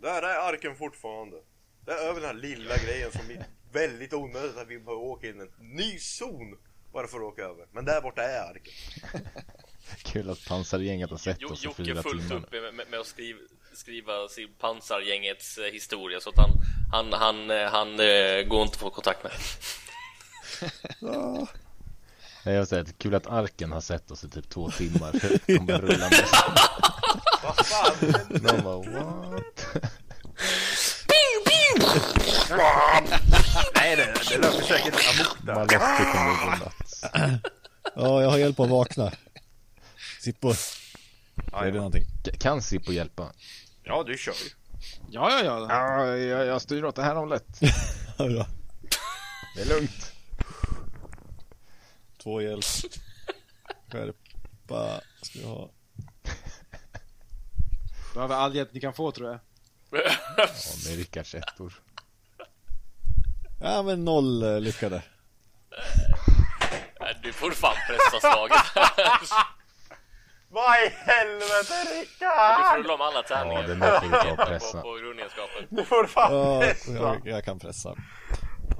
Där 0.00 0.22
är 0.22 0.52
arken 0.52 0.76
fortfarande. 0.76 1.36
Det 1.86 1.92
är 1.92 1.96
över 1.96 2.20
den 2.20 2.24
här 2.24 2.42
lilla 2.42 2.76
grejen 2.76 3.12
som 3.12 3.30
är 3.30 3.46
väldigt 3.72 4.12
onödigt 4.12 4.56
att 4.56 4.68
vi 4.68 4.78
behöver 4.78 5.02
åka 5.02 5.28
in 5.28 5.40
en 5.40 5.50
ny 5.58 5.98
zon 5.98 6.58
bara 6.92 7.06
för 7.06 7.16
att 7.16 7.22
åka 7.22 7.42
över. 7.42 7.66
Men 7.72 7.84
där 7.84 8.00
borta 8.00 8.22
är 8.22 8.50
arken. 8.50 8.72
Kul 10.02 10.30
att 10.30 10.46
pansargänget 10.48 11.10
har 11.10 11.16
sett 11.16 11.44
oss 11.44 11.62
i 11.62 11.64
Jocke 11.64 11.84
fyra 11.84 11.98
är 11.98 12.02
fullt 12.02 12.28
timmar. 12.28 12.42
upp 12.42 12.52
med, 12.52 12.74
med, 12.74 12.86
med 12.90 13.00
att 13.00 13.06
skriva, 13.06 13.38
skriva 13.72 14.28
sin 14.28 14.54
Pansargängets 14.58 15.58
eh, 15.58 15.72
historia 15.72 16.20
så 16.20 16.30
att 16.30 16.36
han, 16.36 16.50
han, 16.92 17.12
han, 17.12 17.50
eh, 17.50 17.70
han 17.70 17.88
eh, 17.88 18.42
går 18.42 18.62
inte 18.62 18.74
att 18.74 18.76
få 18.76 18.90
kontakt 18.90 19.22
med. 19.24 19.32
Nej, 22.44 22.54
Jag 22.54 22.68
säger 22.68 22.82
att 22.82 22.98
kul 22.98 23.14
att 23.14 23.26
arken 23.26 23.72
har 23.72 23.80
sett 23.80 24.10
oss 24.10 24.24
i 24.24 24.28
typ 24.28 24.48
två 24.50 24.70
timmar. 24.70 25.12
Kommer 25.58 25.78
rullande. 25.78 26.24
Vad 27.42 27.66
fan? 27.66 27.94
De 28.28 28.62
bara 28.62 28.76
what? 28.76 29.66
Nej 33.74 33.96
det, 33.96 34.14
det 34.30 34.38
löper 34.38 34.62
säkert 34.62 34.94
amok 34.94 35.36
där. 35.46 35.54
Malotti 35.54 35.76
kommer 36.12 36.56
nuts. 36.58 37.04
Ja, 37.96 38.22
jag 38.22 38.30
har 38.30 38.38
hjälp 38.38 38.60
att 38.60 38.68
vakna. 38.70 39.12
Sippo. 40.20 40.54
Är 41.52 41.64
det 41.64 41.72
någonting? 41.72 42.04
Kan 42.38 42.62
Sippo 42.62 42.92
hjälpa? 42.92 43.32
Ja 43.84 44.04
du 44.06 44.16
kör 44.18 44.32
ju. 44.32 44.50
Ja, 45.10 45.30
ja, 45.30 45.44
ja. 45.44 45.66
Ja, 45.68 46.06
jag, 46.16 46.46
jag 46.46 46.62
styr 46.62 46.84
åt 46.84 46.96
det 46.96 47.02
här 47.02 47.14
hållet. 47.14 47.46
Ja, 48.18 48.26
bra. 48.28 48.46
Det 49.56 49.62
är 49.62 49.66
lugnt. 49.66 50.12
Två 52.22 52.40
hjälp. 52.42 52.64
Skärpa. 53.92 55.00
Ska 55.22 55.38
vi 55.38 55.44
ha. 55.44 55.70
Behöver 58.14 58.34
all 58.34 58.54
hjälp 58.54 58.72
ni 58.72 58.80
kan 58.80 58.92
få 58.92 59.12
tror 59.12 59.28
jag. 59.28 59.38
Ja, 59.90 60.06
med 60.88 60.96
Rickards 60.96 61.34
ettor. 61.34 61.72
Ja, 63.60 63.82
men 63.82 64.04
noll 64.04 64.42
eh, 64.42 64.60
lyckade. 64.60 65.02
Nej, 67.00 67.18
Du 67.22 67.32
får 67.32 67.50
fan 67.50 67.74
pressa 67.88 68.20
slaget. 68.20 68.58
Vad 70.48 70.76
i 70.76 70.88
helvete 70.92 71.84
Du 71.84 72.00
Rickard! 72.00 72.66
får 72.66 72.78
rulla 72.78 72.94
om 72.94 73.00
alla 73.00 73.22
tärningar 73.22 73.60
Ja, 73.60 73.66
det 73.66 73.72
är 73.72 73.76
något 73.76 74.02
vi 74.04 74.10
tar 74.10 74.36
på, 74.36 74.44
pressa. 74.46 74.80
på 74.82 74.94
grundegenskapen. 75.02 75.66
Du 75.68 75.84
får 75.84 76.06
fan 76.06 76.34
Ja, 76.36 76.60
pressa. 76.60 76.92
jag, 76.92 77.20
jag 77.24 77.44
kan 77.44 77.58
pressa. 77.58 77.88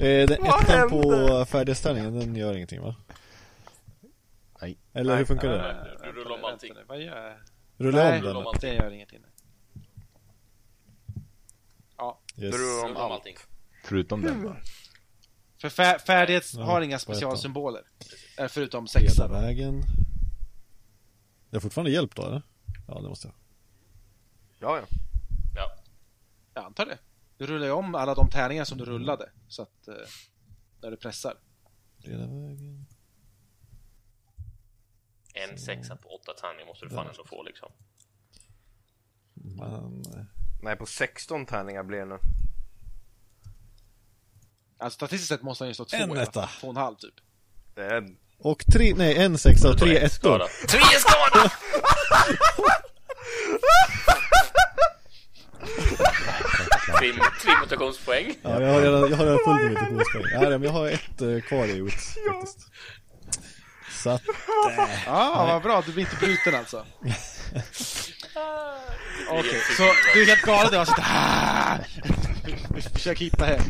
Eh, 0.01 0.29
den 0.29 0.45
ettan 0.47 0.91
på 0.91 1.45
färdighetstärningen, 1.51 2.19
den 2.19 2.37
gör 2.37 2.55
ingenting 2.55 2.81
va? 2.83 2.95
Nej. 4.63 4.79
Eller 4.93 5.17
hur 5.17 5.25
funkar 5.25 5.49
det? 5.49 5.97
Du, 6.03 6.13
du 6.13 6.19
rullar 6.21 6.39
om 6.39 6.45
allting. 6.45 6.73
Vad 6.89 7.01
gör 7.01 7.27
jag? 7.29 7.37
Rulla 7.77 8.03
Nej, 8.05 8.19
om 8.19 8.25
den? 8.25 8.37
allting. 8.37 8.71
Det 8.71 8.75
gör 8.77 8.91
ingenting. 8.91 9.21
Yes. 12.37 12.55
Du 12.55 12.59
rullar 12.59 12.85
om 12.85 12.89
Rulla 12.91 13.05
om 13.05 13.13
allt. 13.13 13.13
allting. 13.13 13.37
Förutom 13.85 14.23
den 14.23 14.45
va? 14.45 14.57
För 15.61 15.69
fär, 15.69 15.99
färdighet 15.99 16.55
Ja, 16.55 16.63
har 16.65 16.81
inga 16.81 16.99
specialsymboler. 16.99 17.83
Eh, 18.39 18.49
Förutom 18.49 18.87
sexa 18.87 19.29
vägen. 19.29 19.83
Jag 21.51 21.57
har 21.57 21.61
fortfarande 21.61 21.91
hjälp 21.91 22.15
då 22.15 22.23
eller? 22.23 22.43
Ja 22.89 23.01
det 23.01 23.09
måste 23.09 23.29
jag. 23.29 23.35
Ja, 24.59 24.79
ja. 24.79 24.97
Ja. 25.57 25.77
Jag 26.55 26.65
antar 26.65 26.87
det. 26.87 26.99
Du 27.39 27.47
rullar 27.47 27.67
ju 27.67 27.73
om 27.73 27.95
alla 27.95 28.15
de 28.15 28.29
tärningar 28.31 28.65
som 28.65 28.79
du 28.79 28.85
rullade. 28.85 29.31
Så 29.49 29.63
att... 29.63 29.89
Eh, 29.89 29.95
när 30.83 30.91
du 30.91 30.97
pressar. 30.97 31.35
Leda 31.99 32.27
vägen. 32.27 32.87
En 35.43 35.59
sexa 35.59 35.97
på 35.97 36.09
åtta 36.09 36.33
tärningar 36.33 36.67
måste 36.67 36.87
du 36.87 36.91
fan 36.95 37.07
ändå 37.07 37.25
få 37.25 37.43
liksom. 37.43 37.69
Eh, 39.63 39.91
Nej, 40.63 40.77
på 40.77 40.87
16 40.87 41.47
tärningar 41.47 41.83
blir 41.83 41.99
det 41.99 42.05
nu. 42.05 42.19
Alltså 44.79 44.95
statistiskt 44.97 45.29
sett 45.29 45.43
måste 45.43 45.65
han 45.65 45.69
ju 45.69 45.75
slå 45.75 45.85
två. 45.85 45.97
En 45.97 46.03
i 46.09 46.13
alla 46.13 46.15
fall. 46.15 46.29
etta. 46.29 46.51
Två 46.61 46.67
och 46.67 46.73
en 46.73 46.77
halv 46.77 46.97
typ. 46.97 47.15
Det 47.75 47.85
är 47.85 47.97
en... 47.97 48.17
och 48.39 48.65
tre, 48.73 48.95
nej 48.97 49.17
en 49.17 49.39
sexa 49.39 49.71
och 49.71 49.79
tre 49.79 49.97
ettor. 49.97 50.43
Tre 50.69 50.81
skada! 50.99 51.53
Tre, 56.99 57.13
tre 57.43 57.53
mutationspoäng. 57.61 58.35
Ja, 58.43 58.63
jag 58.63 58.73
har 58.73 58.81
redan, 58.81 59.11
jag 59.11 59.17
har 59.17 59.25
redan 59.25 59.39
full 59.45 59.55
med 59.55 59.71
mutationspoäng. 59.71 60.25
Ja, 60.33 60.41
men 60.51 60.63
jag 60.63 60.71
har 60.71 60.89
ett 60.89 61.21
eh, 61.21 61.41
kvar 61.41 61.65
i 61.67 61.77
ut 61.77 61.93
faktiskt. 62.29 62.71
Så 64.03 64.11
att, 64.11 64.23
Ja, 65.07 65.45
vad 65.53 65.63
bra. 65.63 65.83
Du 65.87 65.93
blir 65.93 66.05
inte 66.05 66.17
bruten 66.17 66.55
alltså. 66.55 66.87
Okej, 69.31 69.61
så 69.77 69.93
du 70.15 70.23
är 70.23 70.27
helt 70.27 70.43
galen. 70.43 70.75
Jag 70.75 70.89
sitter 70.89 71.03
här. 71.03 71.87
Försöker 72.95 73.25
hitta 73.25 73.45
hem. 73.45 73.61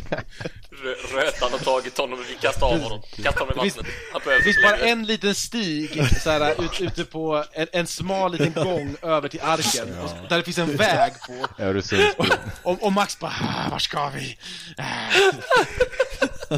Rö- 0.71 1.15
Rötan 1.15 1.53
har 1.53 1.59
tagit 1.59 1.99
honom 1.99 2.19
och 2.19 2.25
vi 2.31 2.35
kastar 2.35 2.67
av 2.67 2.81
honom. 2.81 3.03
Kastar 3.23 3.41
honom 3.47 3.67
i 3.67 3.71
vattnet. 3.71 3.87
Det 4.25 4.43
finns 4.43 4.63
bara 4.63 4.77
en 4.77 5.07
liten 5.07 5.35
stig 5.35 6.03
så 6.23 6.31
här, 6.31 6.65
ut, 6.65 6.81
ute 6.81 7.05
på 7.05 7.45
en, 7.53 7.67
en 7.73 7.87
smal 7.87 8.33
liten 8.33 8.65
gång 8.65 8.97
över 9.03 9.29
till 9.29 9.41
arken. 9.43 9.99
Och, 9.99 10.11
där 10.29 10.37
det 10.37 10.43
finns 10.43 10.59
en 10.59 10.77
väg 10.77 11.13
på. 11.27 11.63
Öresundsbron. 11.63 12.27
Och, 12.63 12.83
och 12.83 12.93
Max 12.93 13.19
bara, 13.19 13.33
"Ah, 13.41 13.71
var 13.71 13.79
ska 13.79 14.09
vi? 14.09 14.39
Ah." 16.50 16.57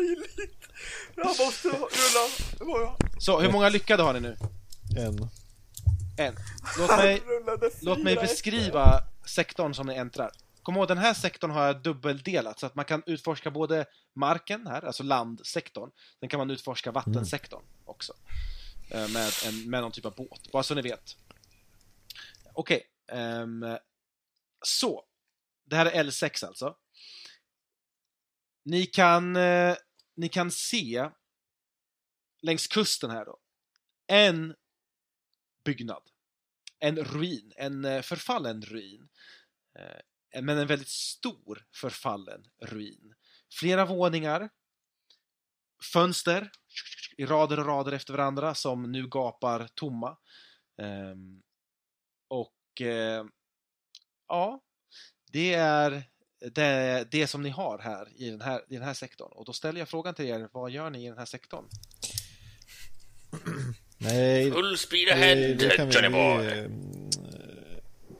möjligt? 0.00 0.66
Jag 1.16 1.26
måste 1.26 1.68
rulla. 1.68 2.96
Så, 3.18 3.40
hur 3.40 3.52
många 3.52 3.68
lyckade 3.68 4.02
har 4.02 4.12
ni 4.12 4.20
nu? 4.20 4.36
en. 4.98 5.30
En. 6.18 6.36
Låt 6.78 6.88
mig, 6.90 7.22
låt 7.80 8.02
mig 8.02 8.14
beskriva 8.14 9.00
sektorn 9.26 9.74
som 9.74 9.86
ni 9.86 9.94
äntrar. 9.94 10.30
Kom 10.62 10.76
ihåg, 10.76 10.88
den 10.88 10.98
här 10.98 11.14
sektorn 11.14 11.50
har 11.50 11.66
jag 11.66 11.82
dubbeldelat 11.82 12.60
så 12.60 12.66
att 12.66 12.74
man 12.74 12.84
kan 12.84 13.02
utforska 13.06 13.50
både 13.50 13.86
marken 14.14 14.66
här, 14.66 14.84
alltså 14.86 15.02
landsektorn. 15.02 15.90
Sen 16.20 16.28
kan 16.28 16.38
man 16.38 16.50
utforska 16.50 16.92
vattensektorn 16.92 17.62
också. 17.84 18.12
Eh, 18.90 19.08
Med, 19.08 19.30
en, 19.46 19.70
med 19.70 19.82
någon 19.82 19.92
typ 19.92 20.06
av 20.06 20.14
båt, 20.14 20.52
bara 20.52 20.62
så 20.62 20.74
ni 20.74 20.82
vet. 20.82 21.16
Okej. 22.52 22.82
ehm, 23.12 23.64
så. 24.64 25.02
Det 25.64 25.76
här 25.76 25.86
är 25.86 26.04
L6 26.04 26.46
alltså. 26.46 26.74
Ni 28.66 28.86
kan, 28.86 29.36
eh, 29.36 29.76
ni 30.16 30.28
kan 30.28 30.50
se 30.50 31.10
längs 32.42 32.66
kusten 32.66 33.10
här 33.10 33.24
då. 33.24 33.38
En 34.06 34.54
byggnad. 35.64 36.02
En 36.78 36.96
ruin, 36.96 37.52
en 37.56 37.84
eh, 37.84 38.02
förfallen 38.02 38.62
ruin. 38.62 39.08
Eh, 39.78 40.42
Men 40.42 40.58
en 40.58 40.66
väldigt 40.66 40.88
stor 40.88 41.66
förfallen 41.74 42.44
ruin. 42.62 43.14
Flera 43.60 43.84
våningar. 43.84 44.50
Fönster 45.92 46.50
i 47.16 47.26
rader 47.26 47.60
och 47.60 47.66
rader 47.66 47.92
efter 47.92 48.12
varandra 48.12 48.54
som 48.54 48.92
nu 48.92 49.08
gapar 49.08 49.68
tomma. 49.74 50.18
Eh, 50.82 51.14
Och 52.28 52.80
eh, 52.80 53.24
ja, 54.28 54.62
det 55.32 55.54
är 55.54 56.10
det, 56.54 57.06
det 57.10 57.26
som 57.26 57.42
ni 57.42 57.48
har 57.48 57.78
här 57.78 58.08
i 58.16 58.30
den 58.30 58.40
här, 58.40 58.60
i 58.68 58.74
den 58.74 58.82
här 58.84 58.94
sektorn. 58.94 59.32
Och 59.32 59.44
då 59.44 59.52
ställer 59.52 59.78
jag 59.78 59.88
frågan 59.88 60.14
till 60.14 60.24
er, 60.24 60.48
vad 60.52 60.70
gör 60.70 60.90
ni 60.90 61.04
i 61.04 61.08
den 61.08 61.18
här 61.18 61.24
sektorn? 61.24 61.64
Nej, 63.98 64.50
Full 64.50 64.78
speed 64.78 65.06
det, 65.08 65.12
ahead, 65.12 65.54
det 65.54 65.76
kan 65.76 65.88
vi, 65.88 65.94
Johnny 65.94 66.08
vi, 66.08 66.14
boy. 66.14 66.46
eh, 66.46 66.70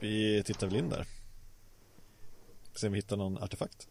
vi 0.01 0.43
tittar 0.43 0.67
väl 0.67 0.77
in 0.77 0.89
där. 0.89 1.07
Se 2.75 2.87
om 2.87 2.93
vi 2.93 2.99
hittar 2.99 3.17
någon 3.17 3.39
artefakt. 3.39 3.89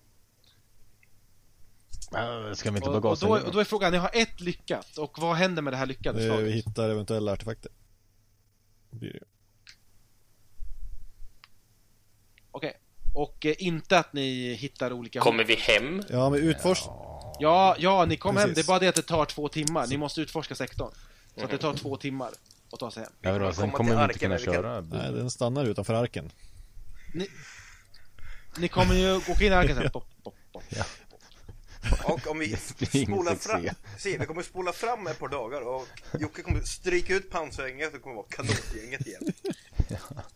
Ska 2.54 2.72
vi 2.72 2.78
inte 2.78 2.90
Och, 2.90 2.94
bara 2.94 2.98
och, 2.98 3.04
gasa 3.04 3.28
då, 3.28 3.38
in 3.38 3.44
och 3.44 3.52
då 3.54 3.60
är 3.60 3.64
frågan, 3.64 3.92
ni 3.92 3.98
har 3.98 4.12
ett 4.14 4.40
lyckat. 4.42 4.98
Och 4.98 5.20
vad 5.20 5.36
händer 5.36 5.62
med 5.62 5.74
det 5.74 5.78
här 5.78 5.86
lyckade 5.86 6.22
Eh, 6.24 6.28
slaget? 6.28 6.48
Vi 6.48 6.52
hittar 6.52 6.90
eventuella 6.90 7.32
artefakter. 7.32 7.72
Blir 8.90 9.14
det. 9.14 9.26
Och 13.16 13.46
eh, 13.46 13.56
inte 13.58 14.00
att 14.00 14.14
ni 14.14 14.54
hittar 14.54 14.94
olika 14.94 15.20
Kommer 15.20 15.44
vi 15.44 15.56
hem? 15.56 16.04
Ja, 16.10 16.30
men 16.30 16.40
utforsk... 16.40 16.84
Ja, 17.40 17.76
ja, 17.80 18.06
ni 18.06 18.18
kom 18.18 18.38
hem. 18.38 18.54
Det 18.54 18.62
är 18.62 18.68
bara 18.68 18.80
det 18.80 18.88
att 18.88 18.96
det 18.96 19.02
tar 19.02 19.26
två 19.26 19.48
timmar. 19.48 19.88
Ni 19.88 19.98
måste 19.98 20.22
utforska 20.22 20.56
sektorn. 20.56 20.92
Så 21.38 21.44
att 21.44 21.52
det 21.52 21.58
tar 21.58 21.74
två 21.74 21.98
timmar 21.98 22.30
att 22.72 22.80
ta 22.80 22.92
sig 22.92 23.04
hem. 23.04 23.12
Ja, 23.22 23.40
då, 23.40 23.54
sen 23.54 23.72
kommer 23.72 23.98
vi 23.98 24.04
inte 24.04 24.20
kunna 24.20 24.38
vi 24.38 24.46
kan- 24.46 24.54
köra 24.54 24.82
Nej, 24.82 25.12
den 25.12 25.32
stannar 25.32 25.66
utanför 25.66 25.94
arken. 25.94 26.32
Ni 28.58 28.68
kommer 28.68 28.96
ju 28.96 29.16
åka 29.16 29.46
in 29.46 29.52
i 29.52 29.56
arken 29.56 29.76
sen. 29.76 29.90
Pop, 29.94 30.08
pop, 30.24 30.36
pop. 30.54 30.64
Och 32.04 32.28
om 32.28 32.40
vi 32.40 32.56
spolar 33.06 33.36
fram, 33.36 33.70
se 33.98 34.18
vi 34.18 34.26
kommer 34.26 34.42
spola 34.42 34.72
fram 34.72 35.08
ett 35.08 35.20
par 35.20 35.28
dagar 35.28 35.62
och 35.62 35.88
Jocke 36.20 36.42
kommer 36.42 36.62
stryka 36.62 37.16
ut 37.16 37.30
pansargänget 37.30 37.94
och 37.94 38.02
kommer 38.02 38.16
vara 38.16 38.26
kanotgänget 38.30 39.08
igen. 39.08 39.34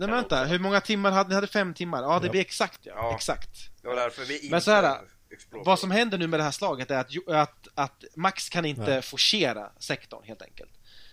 Nej 0.00 0.08
men 0.08 0.16
vänta, 0.16 0.44
hur 0.44 0.58
många 0.58 0.80
timmar 0.80 1.10
hade 1.10 1.28
ni? 1.28 1.34
hade 1.34 1.46
fem 1.46 1.74
timmar? 1.74 2.02
Ja, 2.02 2.18
det 2.18 2.28
blir 2.28 2.40
exakt 2.40 2.78
ja. 2.82 2.92
Ja. 2.96 3.14
Exakt. 3.14 3.50
Det 3.82 3.88
var 3.88 3.96
därför 3.96 4.24
vi 4.24 4.34
inte 4.38 4.50
Men 4.50 4.60
så 4.62 4.70
här. 4.70 5.00
Vad 5.50 5.78
som 5.78 5.90
händer 5.90 6.18
nu 6.18 6.26
med 6.26 6.40
det 6.40 6.44
här 6.44 6.50
slaget 6.50 6.90
är 6.90 6.98
att, 6.98 7.10
att, 7.28 7.68
att 7.74 8.04
Max 8.16 8.48
kan 8.48 8.64
inte 8.64 8.80
Nej. 8.90 9.02
forcera 9.02 9.72
sektorn 9.78 10.22
helt 10.24 10.42
enkelt. 10.42 10.70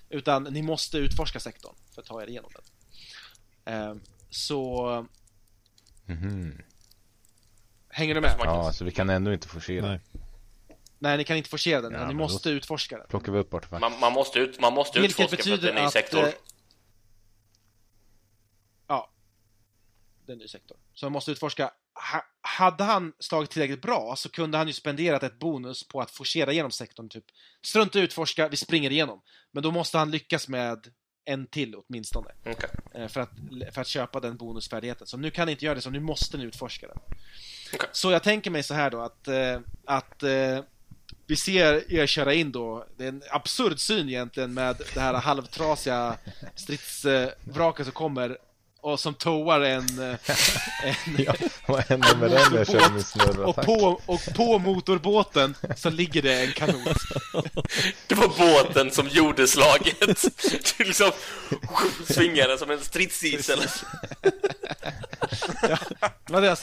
Utan 0.10 0.44
ni 0.44 0.62
måste 0.62 0.98
utforska 0.98 1.40
sektorn 1.40 1.76
för 1.96 2.02
att 2.02 2.08
ta 2.08 2.22
er 2.24 2.28
igenom 2.28 2.52
den. 2.54 2.64
Ehm, 3.74 4.02
så 4.30 5.06
Mhm. 6.06 6.62
hänger 7.90 8.16
du 8.16 8.22
med? 8.22 8.36
Ja, 8.40 8.74
så 8.74 8.86
vi 8.86 8.92
kan 8.92 9.10
ändå 9.10 9.34
inte 9.34 9.48
forcera. 9.48 9.88
Nej. 9.88 10.00
Nej, 11.00 11.18
ni 11.18 11.24
kan 11.24 11.38
inte 11.38 11.50
forcera 11.50 11.82
den, 11.82 11.92
Ja, 11.94 12.00
ni 12.00 12.06
men 12.06 12.18
då- 12.18 12.24
måste 12.24 12.50
utforska 12.50 12.98
den. 12.98 13.08
Plockar 13.08 13.32
vi 13.32 13.40
upp 13.40 13.54
artefakt. 13.54 13.82
Man, 13.82 14.00
man 14.00 14.14
måste, 14.14 14.40
ut, 14.40 14.60
man 14.62 14.74
måste 14.74 15.00
Vilket 15.00 15.20
utforska 15.20 15.44
för 15.44 15.54
att 15.54 15.62
det 15.62 15.68
är 15.68 15.72
betyder 15.72 15.74
en 15.74 15.82
ny 15.84 15.88
att... 15.88 15.94
sektor. 15.94 16.24
eh, 16.24 16.30
Ja. 18.88 19.10
Det 20.28 20.32
är 20.32 20.34
en 20.34 20.40
ny 20.40 20.48
sektor. 20.48 20.78
Så 20.94 21.06
man 21.06 21.12
måste 21.12 21.32
utforska. 21.32 21.72
Ha, 22.12 22.24
hade 22.42 22.84
han 22.84 23.14
slagit 23.20 23.50
tillräckligt 23.50 23.82
bra 23.82 24.16
så 24.18 24.30
kunde 24.30 24.58
han 24.58 24.68
ju 24.68 24.74
spenderat 24.74 25.24
ett 25.24 25.40
bonus 25.40 25.88
på 25.88 26.02
att 26.02 26.12
forcera 26.12 26.52
igenom 26.52 26.72
sektorn. 26.72 27.10
Typ, 27.10 27.26
strunta 27.62 28.00
utforska, 28.00 28.48
vi 28.48 28.58
springer 28.58 28.92
igenom. 28.92 29.22
Men 29.52 29.64
då 29.64 29.72
måste 29.72 29.98
han 29.98 30.12
lyckas 30.12 30.48
med 30.48 30.88
en 31.26 31.48
till 31.48 31.76
åtminstone. 31.76 32.30
Okej. 32.46 32.70
eh, 32.94 33.08
För 33.08 33.22
att, 33.22 33.30
för 33.74 33.82
att 33.82 33.88
köpa 33.88 34.20
den 34.20 34.38
bonusfärdigheten. 34.38 35.08
Så 35.08 35.18
nu 35.18 35.32
kan 35.32 35.46
ni 35.46 35.52
inte 35.52 35.66
göra 35.66 35.76
det, 35.76 35.82
så 35.82 35.90
nu 35.90 36.00
måste 36.00 36.38
ni 36.38 36.44
utforska 36.44 36.88
den. 36.88 36.98
Okej. 37.74 37.90
Så 37.92 38.12
jag 38.12 38.24
tänker 38.24 38.52
mig 38.52 38.64
så 38.64 38.74
här 38.74 38.90
då 38.90 39.02
att, 39.02 39.28
eh, 39.28 39.60
att 39.86 40.24
eh, 40.24 40.60
vi 41.26 41.36
ser 41.36 41.94
er 41.94 42.08
köra 42.08 42.34
in 42.34 42.52
då, 42.52 42.88
det 42.98 43.04
är 43.04 43.08
en 43.10 43.24
absurd 43.32 43.80
syn 43.80 44.10
egentligen 44.10 44.54
med 44.54 44.82
det 44.94 45.00
här 45.00 45.14
halvtrasiga 45.14 46.18
stridsvraket 46.56 47.86
som 47.86 47.94
kommer 47.94 48.38
och 48.88 49.00
som 49.00 49.14
towar 49.14 49.62
en, 49.62 50.12
eh, 50.12 50.18
en 50.84 51.16
Ja, 51.18 51.34
vad 51.66 51.80
händer 51.80 52.16
med 52.16 52.32
den 52.32 52.66
kör 52.66 52.90
min 52.90 53.44
och, 53.44 53.56
på, 53.56 54.02
och 54.06 54.22
på 54.36 54.60
motorbåten 54.60 55.56
så 55.78 55.90
ligger 55.90 56.22
det 56.22 56.42
en 56.42 56.52
kanot. 56.52 56.98
Det 58.08 58.16
var 58.16 58.28
båten 58.28 58.92
som 58.92 59.08
gjorde 59.08 59.48
slaget. 59.48 60.26
Du 60.78 60.84
liksom 60.84 61.12
svingar 62.08 62.48
den 62.48 62.58
som 62.58 62.72
en 62.72 62.80
stridsisel. 62.80 63.60
Det 66.26 66.34
var, 66.34 66.42
det, 66.42 66.58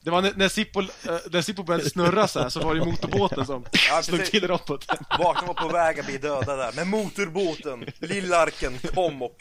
det 0.00 0.10
var 0.10 0.22
när, 0.22 0.32
när, 0.36 0.48
Sippo, 0.48 0.80
eh, 0.80 0.86
när 1.30 1.42
Sippo 1.42 1.62
började 1.62 1.90
snurra 1.90 2.28
så 2.28 2.40
här 2.40 2.48
så 2.48 2.60
var 2.60 2.74
det 2.74 2.84
motorbåten 2.84 3.46
som 3.46 3.64
Ja, 3.88 4.02
slog 4.02 4.24
till 4.24 4.48
roboten. 4.48 4.96
Vakna 5.18 5.46
var 5.46 5.54
på 5.54 5.68
väg 5.68 6.00
att 6.00 6.06
bli 6.06 6.18
döda 6.18 6.56
där. 6.56 6.72
Men 6.76 6.88
motorbåten, 6.88 7.86
Lillarken, 7.98 8.78
kom 8.94 9.22
och 9.22 9.36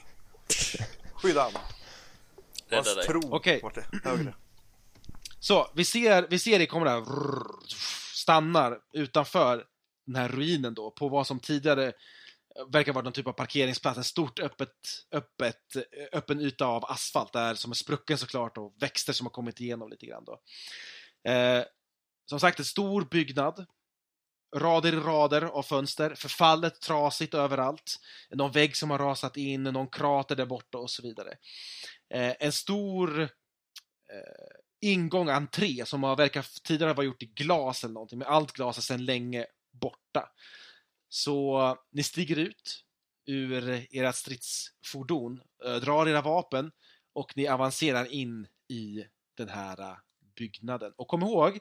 skydda 1.13 1.41
han. 1.41 1.51
Rädda 2.71 2.95
dig. 2.95 3.05
tro 3.05 3.21
Okej. 3.31 3.59
vart 3.63 3.77
högre. 4.03 4.33
Så, 5.39 5.71
vi 5.75 5.85
ser, 5.85 6.27
vi 6.29 6.39
ser 6.39 6.59
det 6.59 6.65
kommer 6.65 6.85
där, 6.85 7.03
stannar 8.13 8.79
utanför 8.93 9.65
den 10.05 10.15
här 10.15 10.29
ruinen 10.29 10.73
då, 10.73 10.91
på 10.91 11.09
vad 11.09 11.27
som 11.27 11.39
tidigare 11.39 11.93
verkar 12.67 12.93
vara 12.93 13.03
någon 13.03 13.13
typ 13.13 13.27
av 13.27 13.33
parkeringsplats, 13.33 13.97
en 13.97 14.03
stort 14.03 14.39
öppet, 14.39 14.69
öppet, 15.11 15.75
öppen 16.11 16.41
yta 16.41 16.65
av 16.65 16.85
asfalt 16.85 17.33
där 17.33 17.53
som 17.53 17.71
är 17.71 17.75
sprucken 17.75 18.17
såklart 18.17 18.57
och 18.57 18.75
växter 18.79 19.13
som 19.13 19.25
har 19.25 19.31
kommit 19.31 19.59
igenom 19.61 19.89
lite 19.89 20.05
grann 20.05 20.25
då. 20.25 20.39
Eh, 21.31 21.63
som 22.25 22.39
sagt, 22.39 22.59
en 22.59 22.65
stor 22.65 23.01
byggnad. 23.01 23.65
Rader 24.55 24.93
i 24.93 24.95
rader 24.95 25.41
av 25.41 25.63
fönster, 25.63 26.15
förfallet, 26.15 26.81
trasigt 26.81 27.33
överallt. 27.33 27.99
Någon 28.29 28.51
vägg 28.51 28.75
som 28.75 28.89
har 28.89 28.99
rasat 28.99 29.37
in, 29.37 29.63
någon 29.63 29.87
krater 29.87 30.35
där 30.35 30.45
borta 30.45 30.77
och 30.77 30.89
så 30.89 31.01
vidare. 31.01 31.37
Eh, 32.11 32.33
en 32.39 32.51
stor 32.51 33.21
eh, 33.21 33.27
ingång, 34.81 35.29
entré, 35.29 35.85
som 35.85 36.03
har 36.03 36.15
verkar 36.15 36.45
tidigare 36.63 36.93
vara 36.93 37.05
gjort 37.05 37.23
i 37.23 37.25
glas 37.25 37.83
eller 37.83 37.93
någonting, 37.93 38.19
men 38.19 38.27
allt 38.27 38.51
glas 38.51 38.77
är 38.77 38.81
sedan 38.81 39.05
länge 39.05 39.45
borta. 39.71 40.29
Så 41.09 41.77
ni 41.91 42.03
stiger 42.03 42.39
ut 42.39 42.85
ur 43.25 43.87
ert 43.91 44.15
stridsfordon, 44.15 45.41
eh, 45.65 45.75
drar 45.75 46.07
era 46.07 46.21
vapen 46.21 46.71
och 47.13 47.37
ni 47.37 47.47
avancerar 47.47 48.05
in 48.05 48.47
i 48.67 49.05
den 49.37 49.49
här 49.49 49.79
eh, 49.79 49.97
byggnaden. 50.35 50.93
Och 50.95 51.07
kom 51.07 51.21
ihåg, 51.21 51.59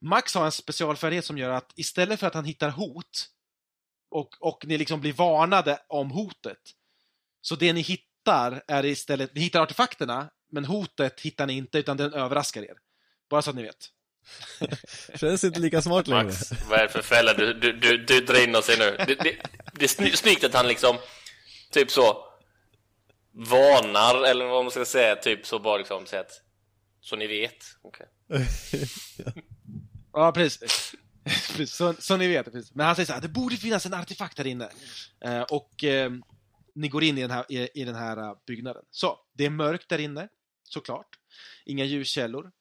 Max 0.00 0.34
har 0.34 0.44
en 0.44 0.52
specialfärdighet 0.52 1.24
som 1.24 1.38
gör 1.38 1.50
att 1.50 1.72
istället 1.76 2.20
för 2.20 2.26
att 2.26 2.34
han 2.34 2.44
hittar 2.44 2.70
hot 2.70 3.30
och, 4.08 4.36
och 4.40 4.66
ni 4.66 4.78
liksom 4.78 5.00
blir 5.00 5.12
varnade 5.12 5.82
om 5.88 6.10
hotet, 6.10 6.74
så 7.40 7.56
det 7.56 7.72
ni 7.72 7.80
hittar 7.80 8.13
är 8.32 8.84
istället, 8.84 9.34
ni 9.34 9.40
hittar 9.40 9.60
artefakterna, 9.62 10.30
men 10.52 10.64
hotet 10.64 11.20
hittar 11.20 11.46
ni 11.46 11.52
inte 11.52 11.78
utan 11.78 11.96
den 11.96 12.12
överraskar 12.12 12.62
er. 12.62 12.76
Bara 13.30 13.42
så 13.42 13.50
att 13.50 13.56
ni 13.56 13.62
vet. 13.62 13.90
Känns 15.20 15.44
inte 15.44 15.60
lika 15.60 15.82
smart 15.82 16.06
längre. 16.08 16.24
Max, 16.24 16.52
vad 16.68 16.78
är 16.78 16.82
det 16.82 16.88
för 16.88 17.02
fälla 17.02 17.34
du, 17.34 17.54
du, 17.54 17.72
du, 17.72 17.98
du 18.04 18.20
drar 18.20 18.44
in 18.44 18.56
oss 18.56 18.70
i 18.70 18.76
nu? 18.78 18.96
Det, 18.98 19.14
det, 19.14 19.36
det 19.72 19.84
är 19.84 19.88
sny- 19.88 20.16
snyggt 20.16 20.44
att 20.44 20.54
han 20.54 20.68
liksom, 20.68 20.96
typ 21.70 21.90
så, 21.90 22.24
varnar, 23.32 24.24
eller 24.24 24.44
vad 24.44 24.64
man 24.64 24.70
ska 24.70 24.84
säga, 24.84 25.16
typ 25.16 25.46
så 25.46 25.58
bara 25.58 25.76
liksom, 25.76 26.06
så 26.06 26.16
att, 26.16 26.30
så 27.00 27.16
ni 27.16 27.26
vet. 27.26 27.64
Okej. 27.82 28.06
Ja, 30.16 30.32
precis. 30.32 30.94
precis. 31.24 31.74
Så, 31.74 31.94
så 31.98 32.16
ni 32.16 32.28
vet. 32.28 32.52
Precis. 32.52 32.74
Men 32.74 32.86
han 32.86 32.96
säger 32.96 33.06
så 33.06 33.12
här, 33.12 33.20
det 33.20 33.28
borde 33.28 33.56
finnas 33.56 33.86
en 33.86 33.94
artefakt 33.94 34.38
här 34.38 34.46
inne. 34.46 34.68
Eh, 35.24 35.42
och 35.42 35.84
eh, 35.84 36.10
ni 36.74 36.88
går 36.88 37.04
in 37.04 37.18
i 37.18 37.20
den, 37.20 37.30
här, 37.30 37.44
i, 37.48 37.68
i 37.74 37.84
den 37.84 37.94
här 37.94 38.16
äh, 38.16 38.36
byggnaden. 38.46 38.84
Så, 38.90 39.20
det 39.32 39.44
är 39.44 39.50
mörkt 39.50 39.88
där 39.88 39.98
inne, 39.98 40.28
såklart. 40.62 41.18
Inga 41.64 41.84
ljuskällor. 41.84 42.52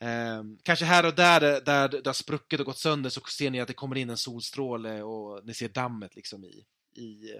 Eh, 0.00 0.42
kanske 0.62 0.84
här 0.84 1.06
och 1.06 1.14
där, 1.14 1.40
där 1.40 1.88
det 1.88 2.06
har 2.06 2.12
spruckit 2.12 2.60
och 2.60 2.66
gått 2.66 2.78
sönder 2.78 3.10
så 3.10 3.20
ser 3.20 3.50
ni 3.50 3.60
att 3.60 3.68
det 3.68 3.74
kommer 3.74 3.96
in 3.96 4.10
en 4.10 4.16
solstråle 4.16 5.02
och 5.02 5.46
ni 5.46 5.54
ser 5.54 5.68
dammet 5.68 6.16
liksom 6.16 6.44
i, 6.44 6.66
i, 6.94 7.32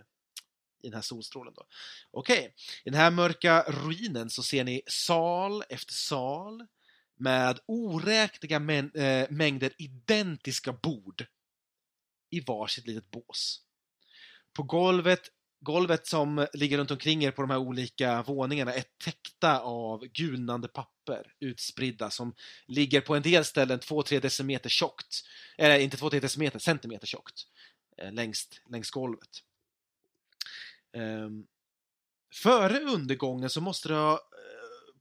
i 0.82 0.88
den 0.88 0.94
här 0.94 1.02
solstrålen. 1.02 1.54
Då. 1.56 1.66
Okej, 2.10 2.54
i 2.84 2.90
den 2.90 3.00
här 3.00 3.10
mörka 3.10 3.62
ruinen 3.62 4.30
så 4.30 4.42
ser 4.42 4.64
ni 4.64 4.82
sal 4.86 5.62
efter 5.68 5.92
sal 5.92 6.66
med 7.16 7.58
oräkneliga 7.66 8.58
mäng 8.58 8.90
äh, 8.90 9.26
mängder 9.30 9.72
identiska 9.78 10.72
bord 10.72 11.26
i 12.30 12.40
varsitt 12.40 12.86
litet 12.86 13.10
bås. 13.10 13.62
På 14.52 14.62
golvet, 14.62 15.30
golvet 15.60 16.06
som 16.06 16.46
ligger 16.52 16.78
runt 16.78 16.90
omkring 16.90 17.24
er 17.24 17.30
på 17.30 17.42
de 17.42 17.50
här 17.50 17.58
olika 17.58 18.22
våningarna 18.22 18.74
är 18.74 18.84
täckta 19.04 19.60
av 19.60 20.06
gulnande 20.06 20.68
papper 20.68 21.32
utspridda 21.40 22.10
som 22.10 22.34
ligger 22.66 23.00
på 23.00 23.14
en 23.14 23.22
del 23.22 23.44
ställen 23.44 23.80
2-3 23.80 24.20
decimeter 24.20 24.68
tjockt. 24.68 25.22
Eller 25.58 25.78
inte 25.78 25.96
2-3 25.96 26.20
decimeter, 26.20 26.58
centimeter 26.58 27.06
tjockt. 27.06 27.42
Eh, 27.98 28.12
längs, 28.12 28.48
längs 28.70 28.90
golvet. 28.90 29.42
Ehm, 30.92 31.46
före 32.34 32.80
undergången 32.80 33.50
så 33.50 33.60
måste 33.60 33.88
det 33.88 33.94
ha 33.94 34.12
eh, 34.12 34.18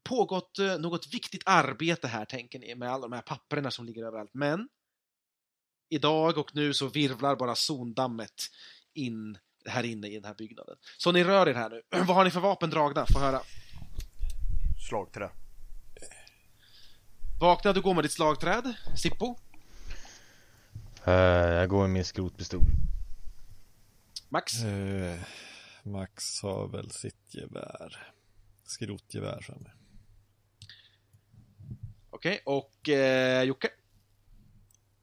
pågått 0.03 0.59
eh, 0.59 0.77
något 0.77 1.13
viktigt 1.13 1.43
arbete 1.45 2.07
här, 2.07 2.25
tänker 2.25 2.59
ni, 2.59 2.75
med 2.75 2.91
alla 2.91 3.07
de 3.07 3.11
här 3.11 3.21
papperna 3.21 3.71
som 3.71 3.85
ligger 3.85 4.05
överallt. 4.05 4.33
Men 4.33 4.69
idag 5.89 6.37
och 6.37 6.55
nu 6.55 6.73
så 6.73 6.87
virvlar 6.87 7.35
bara 7.35 7.55
zondammet 7.55 8.51
in 8.93 9.37
här 9.67 9.83
inne 9.83 10.07
i 10.07 10.15
den 10.15 10.25
här 10.25 10.33
byggnaden. 10.33 10.75
Så 10.97 11.11
ni 11.11 11.23
rör 11.23 11.47
er 11.47 11.53
här 11.53 11.69
nu. 11.69 11.81
Vad 11.89 12.15
har 12.15 12.23
ni 12.23 12.31
för 12.31 12.39
vapen 12.39 12.69
dragna? 12.69 13.05
Få 13.05 13.19
höra. 13.19 13.41
Slagträ. 14.89 15.29
Vakna, 17.39 17.73
du 17.73 17.81
går 17.81 17.93
med 17.93 18.03
ditt 18.03 18.11
slagträd. 18.11 18.73
Sippo. 18.97 19.35
Eh, 21.05 21.13
jag 21.13 21.69
går 21.69 21.81
med 21.81 21.89
min 21.89 22.05
skrotpistol. 22.05 22.61
Max. 24.29 24.63
Eh, 24.63 25.19
Max 25.83 26.41
har 26.41 26.67
väl 26.67 26.91
sitt 26.91 27.33
gevär. 27.35 28.13
Skrotgevär 28.63 29.41
framme. 29.41 29.71
Okej, 32.09 32.41
och 32.45 32.89
eh, 32.89 33.43
Jocke. 33.43 33.67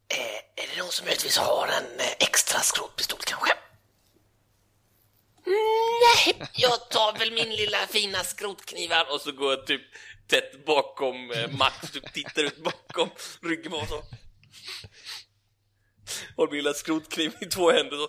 Eh, 0.09 0.65
är 0.65 0.75
det 0.75 0.83
någon 0.83 0.93
som 0.93 1.05
möjligtvis 1.05 1.39
har 1.39 1.67
en 1.67 2.01
eh, 2.01 2.13
extra 2.21 2.61
skrotpistol 2.61 3.19
kanske? 3.27 3.53
Nej, 5.47 6.51
jag 6.55 6.91
tar 6.91 7.19
väl 7.19 7.33
min 7.33 7.57
lilla 7.57 7.87
fina 7.87 8.25
skrotknivar 8.25 9.07
och 9.15 9.21
så 9.21 9.33
går 9.33 9.53
jag 9.53 9.67
typ 9.67 9.83
tätt 10.27 10.67
bakom 10.67 11.31
eh, 11.31 11.51
Max, 11.59 11.91
typ 11.93 12.13
tittar 12.13 12.43
ut 12.45 12.59
bakom 12.65 13.09
ryggen 13.43 13.73
på 13.73 13.87
så. 13.89 14.03
Håller 16.37 16.51
min 16.53 16.59
lilla 16.59 16.75
skrotkniv 16.75 17.33
i 17.41 17.47
två 17.47 17.71
händer 17.73 17.97
så. 17.97 18.09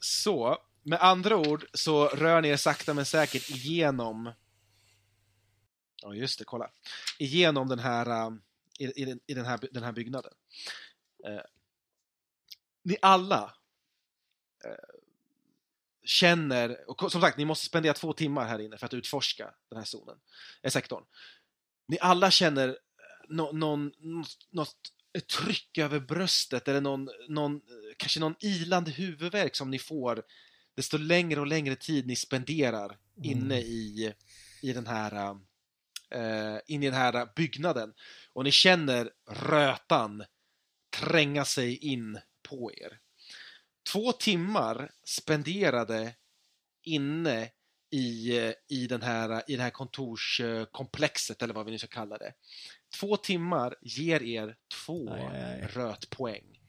Så, 0.00 0.58
med 0.82 1.00
andra 1.00 1.36
ord 1.36 1.64
så 1.72 2.08
rör 2.08 2.40
ni 2.40 2.48
er 2.48 2.56
sakta 2.56 2.94
men 2.94 3.06
säkert 3.06 3.50
igenom 3.50 4.32
Ja, 6.02 6.14
just 6.14 6.38
det, 6.38 6.44
kolla. 6.44 6.70
Igenom 7.18 7.68
den 7.68 7.78
här, 7.78 8.26
um, 8.26 8.42
i, 8.78 9.02
i, 9.02 9.04
den- 9.04 9.20
i 9.26 9.34
den 9.34 9.44
här, 9.46 9.58
den 9.72 9.82
här 9.82 9.92
byggnaden. 9.92 10.32
Eh, 11.26 11.40
ni 12.84 12.96
alla 13.02 13.42
eh, 13.44 13.50
känner, 16.08 16.90
och 16.90 17.12
som 17.12 17.20
sagt, 17.20 17.38
ni 17.38 17.44
måste 17.44 17.66
spendera 17.66 17.94
två 17.94 18.12
timmar 18.12 18.46
här 18.46 18.58
inne 18.58 18.78
för 18.78 18.86
att 18.86 18.94
utforska 18.94 19.54
den 19.68 19.78
här 19.78 19.84
zonen, 19.84 20.16
eh, 20.62 20.70
sektorn. 20.70 21.04
Ni 21.88 21.98
alla 22.00 22.30
känner 22.30 22.68
eh, 22.68 22.74
nå- 23.28 23.52
någon, 23.52 23.92
något, 24.50 24.76
tryck 25.30 25.78
över 25.78 26.00
bröstet 26.00 26.68
eller 26.68 26.80
någon, 26.80 27.08
någon, 27.28 27.54
eh, 27.54 27.60
kanske 27.96 28.20
någon 28.20 28.34
ilande 28.40 28.90
huvudvärk 28.90 29.56
som 29.56 29.70
ni 29.70 29.78
får 29.78 30.22
desto 30.74 30.98
längre 30.98 31.40
och 31.40 31.46
längre 31.46 31.76
tid 31.76 32.06
ni 32.06 32.16
spenderar 32.16 32.98
inne 33.22 33.60
i, 33.60 34.14
i 34.62 34.72
den 34.72 34.86
här 34.86 35.36
eh, 36.10 36.58
in 36.66 36.82
i 36.82 36.86
den 36.86 36.94
här 36.94 37.28
byggnaden 37.36 37.94
och 38.32 38.44
ni 38.44 38.50
känner 38.50 39.10
rötan 39.30 40.24
tränga 40.90 41.44
sig 41.44 41.76
in 41.76 42.20
på 42.42 42.72
er. 42.72 42.98
Två 43.92 44.12
timmar 44.12 44.90
spenderade 45.04 46.14
inne 46.82 47.50
i, 47.90 48.38
eh, 48.38 48.52
i, 48.68 48.86
den 48.86 49.02
här, 49.02 49.42
i 49.50 49.56
det 49.56 49.62
här 49.62 49.70
kontorskomplexet 49.70 51.42
eller 51.42 51.54
vad 51.54 51.64
vi 51.64 51.72
nu 51.72 51.78
ska 51.78 51.86
kalla 51.86 52.18
det. 52.18 52.32
Två 53.00 53.16
timmar 53.16 53.76
ger 53.82 54.22
er 54.22 54.56
två 54.84 55.12
Aj, 55.12 55.22
aj, 55.22 55.62
aj. 55.62 55.68
rötpoäng. 55.72 56.60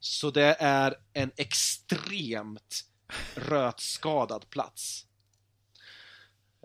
Så 0.00 0.30
det 0.30 0.56
är 0.60 0.94
en 1.12 1.30
extremt 1.36 2.84
rötskadad 3.34 4.50
plats. 4.50 5.06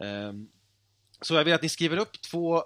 Ehm, 0.01 0.49
så 1.21 1.34
jag 1.34 1.43
vill 1.43 1.54
att 1.54 1.62
ni 1.62 1.69
skriver 1.69 1.97
upp 1.97 2.21
två 2.21 2.63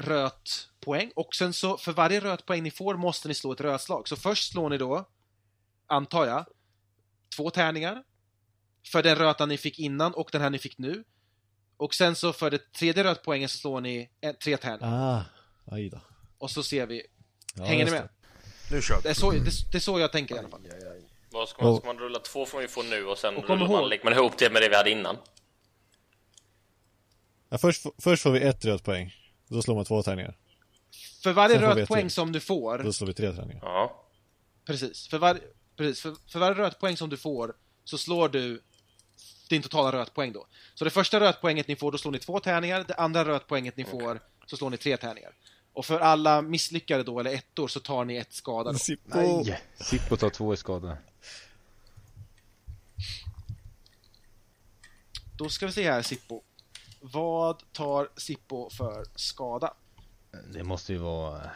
rötpoäng 0.00 1.12
och 1.16 1.34
sen 1.34 1.52
så 1.52 1.78
för 1.78 1.92
varje 1.92 2.20
rötpoäng 2.20 2.62
ni 2.62 2.70
får 2.70 2.96
måste 2.96 3.28
ni 3.28 3.34
slå 3.34 3.52
ett 3.52 3.60
rötslag. 3.60 4.08
Så 4.08 4.16
först 4.16 4.52
slår 4.52 4.70
ni 4.70 4.78
då, 4.78 5.08
antar 5.86 6.26
jag, 6.26 6.46
två 7.36 7.50
tärningar 7.50 8.02
för 8.92 9.02
den 9.02 9.16
rötan 9.16 9.48
ni 9.48 9.56
fick 9.58 9.78
innan 9.78 10.14
och 10.14 10.28
den 10.32 10.40
här 10.40 10.50
ni 10.50 10.58
fick 10.58 10.78
nu. 10.78 11.04
Och 11.76 11.94
sen 11.94 12.16
så 12.16 12.32
för 12.32 12.50
det 12.50 12.72
tredje 12.72 13.04
rötpoängen 13.04 13.48
så 13.48 13.58
slår 13.58 13.80
ni 13.80 14.10
en, 14.20 14.36
tre 14.36 14.56
tärningar. 14.56 15.16
Ah, 15.18 15.24
aj 15.74 15.88
då. 15.90 16.00
Och 16.38 16.50
så 16.50 16.62
ser 16.62 16.86
vi. 16.86 17.02
Ja, 17.54 17.64
Hänger 17.64 17.84
ni 17.84 17.90
med? 17.90 18.08
Nu 18.70 18.82
kör 18.82 18.96
Det 18.96 19.02
vi. 19.04 19.08
är, 19.10 19.14
så, 19.14 19.30
det, 19.30 19.50
det 19.72 19.78
är 19.78 19.80
så 19.80 19.98
jag 20.00 20.12
tänker 20.12 20.34
i 20.34 20.38
alla 20.38 20.48
fall. 20.48 20.60
Vad 21.30 21.48
ska 21.48 21.62
man, 21.64 21.76
ska 21.76 21.86
man 21.86 21.98
rulla 21.98 22.18
två 22.18 22.46
får 22.46 22.60
vi 22.60 22.68
få 22.68 22.82
nu 22.82 23.04
och 23.04 23.18
sen 23.18 23.36
Och 23.36 23.48
rullar 23.48 23.68
man, 23.68 23.88
lägger 23.88 24.04
man 24.04 24.12
ihop 24.12 24.38
det 24.38 24.50
med 24.50 24.62
det 24.62 24.68
vi 24.68 24.76
hade 24.76 24.90
innan. 24.90 25.16
Ja, 27.48 27.58
först, 27.58 27.86
först 27.98 28.22
får 28.22 28.30
vi 28.30 28.40
ett 28.40 28.64
rött 28.64 28.82
poäng. 28.84 29.14
Då 29.48 29.62
slår 29.62 29.74
man 29.74 29.84
två 29.84 30.02
tärningar. 30.02 30.36
För 31.22 31.32
varje 31.32 31.60
rötpoäng 31.60 32.02
till. 32.02 32.10
som 32.10 32.32
du 32.32 32.40
får 32.40 32.78
Då 32.78 32.92
slår 32.92 33.06
vi 33.08 33.14
tre 33.14 33.32
tärningar. 33.32 33.60
Ja. 33.64 34.04
Precis. 34.66 35.08
För, 35.08 35.18
var, 35.18 35.40
precis. 35.76 36.02
För, 36.02 36.16
för 36.26 36.38
varje 36.38 36.54
rötpoäng 36.54 36.96
som 36.96 37.10
du 37.10 37.16
får 37.16 37.54
så 37.84 37.98
slår 37.98 38.28
du 38.28 38.62
din 39.48 39.62
totala 39.62 39.92
rötpoäng 39.92 40.32
då. 40.32 40.46
Så 40.74 40.84
det 40.84 40.90
första 40.90 41.20
rötpoänget 41.20 41.68
ni 41.68 41.76
får, 41.76 41.92
då 41.92 41.98
slår 41.98 42.12
ni 42.12 42.18
två 42.18 42.40
tärningar. 42.40 42.84
Det 42.88 42.94
andra 42.94 43.24
rötpoänget 43.24 43.76
ni 43.76 43.84
får, 43.84 44.20
så 44.46 44.56
slår 44.56 44.70
ni 44.70 44.76
tre 44.76 44.96
tärningar. 44.96 45.34
Och 45.72 45.86
för 45.86 46.00
alla 46.00 46.42
misslyckade 46.42 47.02
då, 47.02 47.20
eller 47.20 47.34
ettor, 47.34 47.68
så 47.68 47.80
tar 47.80 48.04
ni 48.04 48.16
ett 48.16 48.32
skada 48.32 48.72
då. 48.72 48.78
Sippo! 48.78 49.42
Nej! 49.44 49.60
Sippo 49.80 50.16
tar 50.16 50.30
två 50.30 50.54
i 50.54 50.56
skada. 50.56 50.98
Då 55.36 55.48
ska 55.48 55.66
vi 55.66 55.72
se 55.72 55.90
här 55.90 56.02
Sippo. 56.02 56.42
Vad 57.00 57.72
tar 57.72 58.08
Sippo 58.16 58.70
för 58.70 59.04
skada? 59.14 59.74
Det 60.52 60.64
måste 60.64 60.92
ju 60.92 60.98
vara... 60.98 61.50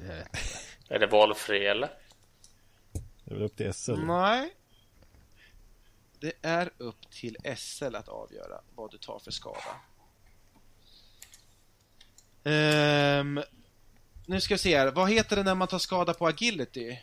Jag 0.00 0.14
vet 0.14 0.26
inte. 0.26 0.38
Är 0.88 0.98
det 0.98 1.06
valfri 1.06 1.66
eller? 1.66 1.90
Det 3.24 3.30
är 3.30 3.34
väl 3.34 3.42
upp 3.44 3.56
till 3.56 3.72
SL. 3.74 3.92
Nej. 3.98 4.54
Det 6.20 6.32
är 6.42 6.70
upp 6.78 7.10
till 7.10 7.36
SL 7.56 7.94
att 7.94 8.08
avgöra 8.08 8.60
vad 8.74 8.90
du 8.90 8.98
tar 8.98 9.18
för 9.18 9.30
skada. 9.30 9.60
Ehm, 12.44 13.40
nu 14.26 14.40
ska 14.40 14.54
vi 14.54 14.58
se 14.58 14.78
här. 14.78 14.92
Vad 14.92 15.10
heter 15.10 15.36
det 15.36 15.42
när 15.42 15.54
man 15.54 15.68
tar 15.68 15.78
skada 15.78 16.14
på 16.14 16.26
agility? 16.26 16.98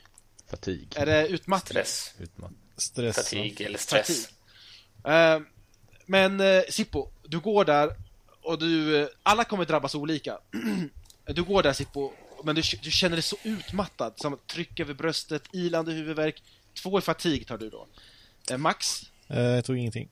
Fatig. 0.47 0.93
Är 0.95 1.05
det 1.05 1.27
utmattning? 1.27 1.69
Stress, 1.83 2.13
Utmatt. 2.19 2.51
Stress. 2.77 3.15
fatig 3.15 3.61
eller 3.61 3.77
Fatig. 3.77 4.03
stress. 4.15 4.29
Ehm, 5.05 5.45
men 6.05 6.39
eh, 6.39 6.61
Sippo, 6.69 7.09
du 7.23 7.39
går 7.39 7.65
där 7.65 7.95
och 8.41 8.59
du... 8.59 9.01
eh, 9.01 9.07
Alla 9.23 9.43
kommer 9.43 9.65
drabbas 9.65 9.95
olika. 9.95 10.39
du 11.25 11.43
går 11.43 11.63
där 11.63 11.73
Sippo, 11.73 12.13
men 12.43 12.55
du, 12.55 12.61
du 12.81 12.91
känner 12.91 13.15
dig 13.15 13.23
så 13.23 13.35
utmattad. 13.43 14.13
Som 14.15 14.37
tryck 14.47 14.79
över 14.79 14.93
bröstet, 14.93 15.43
ilande 15.53 15.91
huvudvärk. 15.91 16.43
Två 16.83 16.99
i 16.99 17.01
fatig 17.01 17.47
tar 17.47 17.57
du 17.57 17.69
då. 17.69 17.87
Eh, 18.51 18.57
Max, 18.57 19.11
Eh, 19.33 19.41
jag 19.41 19.65
tog 19.65 19.77
ingenting. 19.77 20.09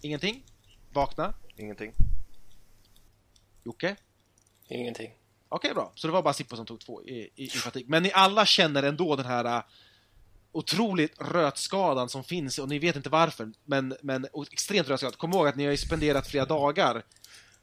ingenting. 0.00 0.42
Vakna. 0.92 1.34
Ingenting. 1.56 1.92
Jocke. 3.64 3.96
Ingenting. 4.68 5.12
Okej, 5.48 5.74
bra. 5.74 5.92
Så 5.94 6.06
det 6.06 6.12
var 6.12 6.22
bara 6.22 6.34
Sippo 6.34 6.56
som 6.56 6.66
tog 6.66 6.80
två 6.80 7.02
i, 7.02 7.30
i, 7.34 7.44
i 7.44 7.48
fatig. 7.48 7.88
Men 7.88 8.02
ni 8.02 8.12
alla 8.12 8.46
känner 8.46 8.82
ändå 8.82 9.16
den 9.16 9.26
här 9.26 9.56
uh, 9.58 9.62
otroligt 10.52 11.20
rötskadan 11.20 12.08
som 12.08 12.24
finns 12.24 12.58
och 12.58 12.68
ni 12.68 12.78
vet 12.78 12.96
inte 12.96 13.08
varför, 13.08 13.52
men, 13.64 13.96
men 14.02 14.26
extremt 14.52 14.88
rötskadad. 14.88 15.18
Kom 15.18 15.32
ihåg 15.32 15.48
att 15.48 15.56
ni 15.56 15.64
har 15.64 15.70
ju 15.70 15.76
spenderat 15.76 16.26
flera 16.26 16.44
dagar 16.44 17.02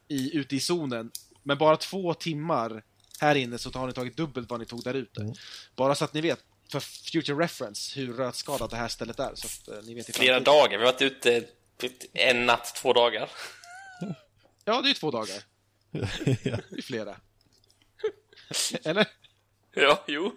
i, 0.08 0.38
ute 0.38 0.56
i 0.56 0.60
zonen, 0.60 1.12
men 1.50 1.58
bara 1.58 1.78
två 1.78 2.14
timmar 2.14 2.84
här 3.20 3.36
inne 3.36 3.58
så 3.58 3.72
har 3.72 3.88
ni 3.88 3.94
tagit 3.94 4.18
dubbelt 4.18 4.50
vad 4.50 4.60
ni 4.60 4.66
tog 4.66 4.84
där 4.84 4.94
ute. 4.94 5.22
Mm. 5.22 5.34
Bara 5.76 5.96
så 5.96 6.06
att 6.06 6.14
ni 6.14 6.22
vet, 6.22 6.40
för 6.72 6.80
future 6.80 7.44
reference, 7.44 8.00
hur 8.00 8.14
rötskadat 8.14 8.70
det 8.70 8.78
här 8.78 8.88
stället 8.88 9.20
är. 9.20 9.36
Så 9.36 9.48
att 9.48 9.78
uh, 9.78 9.84
ni 9.84 9.94
vet 9.94 10.10
i 10.10 10.14
Flera 10.14 10.40
dagar. 10.40 10.78
Vi 10.78 10.86
har 10.86 10.92
varit 10.92 11.02
ute 11.02 11.44
typ 11.78 11.94
en 12.14 12.46
natt, 12.46 12.76
två 12.76 12.94
dagar. 12.94 13.30
Ja, 14.66 14.82
det 14.82 14.88
är 14.88 14.90
ju 14.90 14.94
två 14.94 15.12
dagar. 15.12 15.44
Det 15.92 16.78
är 16.78 16.82
flera. 16.82 17.16
Eller? 18.84 19.08
Ja, 19.74 20.04
jo. 20.08 20.36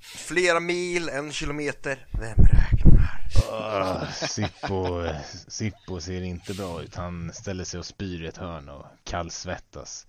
Flera 0.00 0.60
mil, 0.60 1.08
en 1.08 1.32
kilometer. 1.32 2.06
Vem 2.20 2.46
räknar? 2.46 3.20
Ah, 3.50 4.06
Sippo, 4.12 5.08
Sippo 5.48 6.00
ser 6.00 6.22
inte 6.22 6.54
bra 6.54 6.82
ut. 6.82 6.94
Han 6.94 7.32
ställer 7.32 7.64
sig 7.64 7.80
och 7.80 7.86
spyr 7.86 8.22
i 8.22 8.26
ett 8.26 8.36
hörn 8.36 8.68
och 8.68 8.86
kallsvettas. 9.04 10.06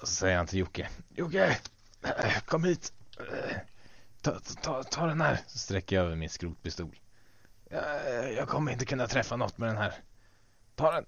Och 0.00 0.08
så 0.08 0.14
säger 0.14 0.36
han 0.36 0.46
till 0.46 0.58
Jocke. 0.58 0.88
Jocke! 1.14 1.58
Kom 2.46 2.64
hit! 2.64 2.92
Ta, 4.22 4.40
ta, 4.62 4.82
ta 4.82 5.06
den 5.06 5.20
här! 5.20 5.38
Så 5.46 5.58
sträcker 5.58 5.96
jag 5.96 6.04
över 6.04 6.16
min 6.16 6.30
skrotpistol. 6.30 7.00
Jag, 7.70 8.32
jag 8.32 8.48
kommer 8.48 8.72
inte 8.72 8.84
kunna 8.84 9.06
träffa 9.06 9.36
något 9.36 9.58
med 9.58 9.68
den 9.68 9.76
här. 9.76 9.94
Ta 10.74 10.92
den! 10.92 11.06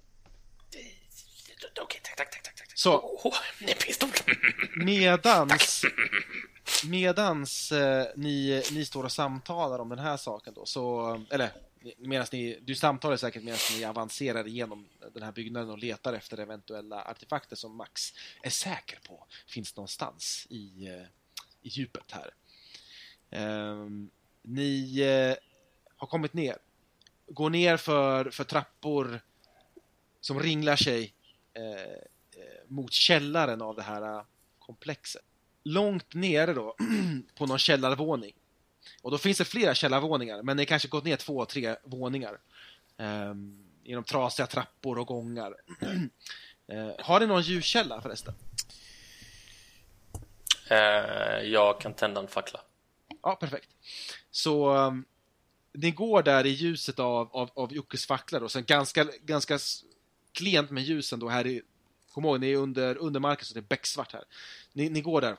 Okej, 1.82 2.00
tack, 2.04 2.16
tack, 2.16 2.30
tack, 2.30 2.42
tack, 2.42 2.56
tack. 2.56 2.72
Så. 2.74 3.20
En 3.60 3.66
pistol. 3.66 4.08
Medans, 4.84 5.84
medans 6.84 7.72
eh, 7.72 8.06
ni, 8.16 8.62
ni 8.72 8.84
står 8.84 9.04
och 9.04 9.12
samtalar 9.12 9.78
om 9.78 9.88
den 9.88 9.98
här 9.98 10.16
saken 10.16 10.54
då, 10.54 10.66
så, 10.66 11.20
eller 11.30 11.52
medan 11.98 12.26
ni, 12.32 12.58
du 12.62 12.74
samtalar 12.74 13.16
säkert 13.16 13.42
medan 13.42 13.58
ni 13.76 13.84
avancerar 13.84 14.46
igenom 14.46 14.88
den 15.14 15.22
här 15.22 15.32
byggnaden 15.32 15.70
och 15.70 15.78
letar 15.78 16.12
efter 16.12 16.38
eventuella 16.38 17.04
artefakter 17.04 17.56
som 17.56 17.76
Max 17.76 18.12
är 18.42 18.50
säker 18.50 18.98
på 19.08 19.26
finns 19.46 19.76
någonstans 19.76 20.46
i, 20.50 20.86
eh, 20.86 21.06
i 21.62 21.68
djupet 21.68 22.10
här. 22.10 22.34
Ehm, 23.30 24.10
ni 24.42 25.00
eh, 25.00 25.36
har 25.96 26.06
kommit 26.06 26.34
ner, 26.34 26.58
går 27.26 27.50
ner 27.50 27.76
för, 27.76 28.30
för 28.30 28.44
trappor 28.44 29.20
som 30.20 30.40
ringlar 30.40 30.76
sig 30.76 31.14
eh, 31.54 31.62
eh 31.62 32.62
mot 32.68 32.92
källaren 32.92 33.62
av 33.62 33.76
det 33.76 33.82
här 33.82 34.02
eh, 34.02 34.24
komplexet. 34.58 35.22
Långt 35.64 36.14
nere 36.14 36.52
då, 36.52 36.76
på 37.34 37.46
någon 37.46 37.58
källarvåning. 37.58 38.32
Och 39.02 39.10
då 39.10 39.18
finns 39.18 39.38
det 39.38 39.44
flera 39.44 39.74
källarvåningar, 39.74 40.42
men 40.42 40.56
ni 40.56 40.66
kanske 40.66 40.88
gått 40.88 41.04
ner 41.04 41.16
två, 41.16 41.44
tre 41.44 41.76
våningar. 41.84 42.38
Um, 42.96 43.68
genom 43.84 44.04
trasiga 44.04 44.46
trappor 44.46 44.98
och 44.98 45.06
gångar. 45.06 45.54
Eh, 46.66 46.90
har 46.98 47.20
ni 47.20 47.26
någon 47.26 47.42
ljuskälla 47.42 48.00
förresten? 48.00 48.34
Eh, 50.70 51.42
jag 51.44 51.80
kan 51.80 51.94
tända 51.94 52.20
en 52.20 52.28
fackla. 52.28 52.60
Ja, 53.22 53.36
perfekt. 53.36 53.68
Så 54.30 54.76
um, 54.76 55.04
ni 55.72 55.90
går 55.90 56.22
där 56.22 56.46
i 56.46 56.48
ljuset 56.48 56.98
av, 56.98 57.28
av, 57.32 57.50
av 57.54 57.72
Jockes 57.72 58.06
fackla 58.06 58.40
då, 58.40 58.48
sen 58.48 58.64
ganska, 58.64 59.04
ganska 59.04 59.58
klent 60.32 60.70
med 60.70 60.82
ljusen 60.82 61.18
då 61.18 61.28
här 61.28 61.46
i 61.46 61.62
Kom 62.12 62.24
ihåg, 62.24 62.40
ni 62.40 62.52
är 62.52 62.56
under, 62.56 62.96
under 62.96 63.20
marken 63.20 63.44
så 63.44 63.54
det 63.54 63.60
är 63.60 63.62
becksvart 63.62 64.12
här. 64.12 64.24
Ni, 64.72 64.90
ni 64.90 65.00
går 65.00 65.20
där 65.20 65.36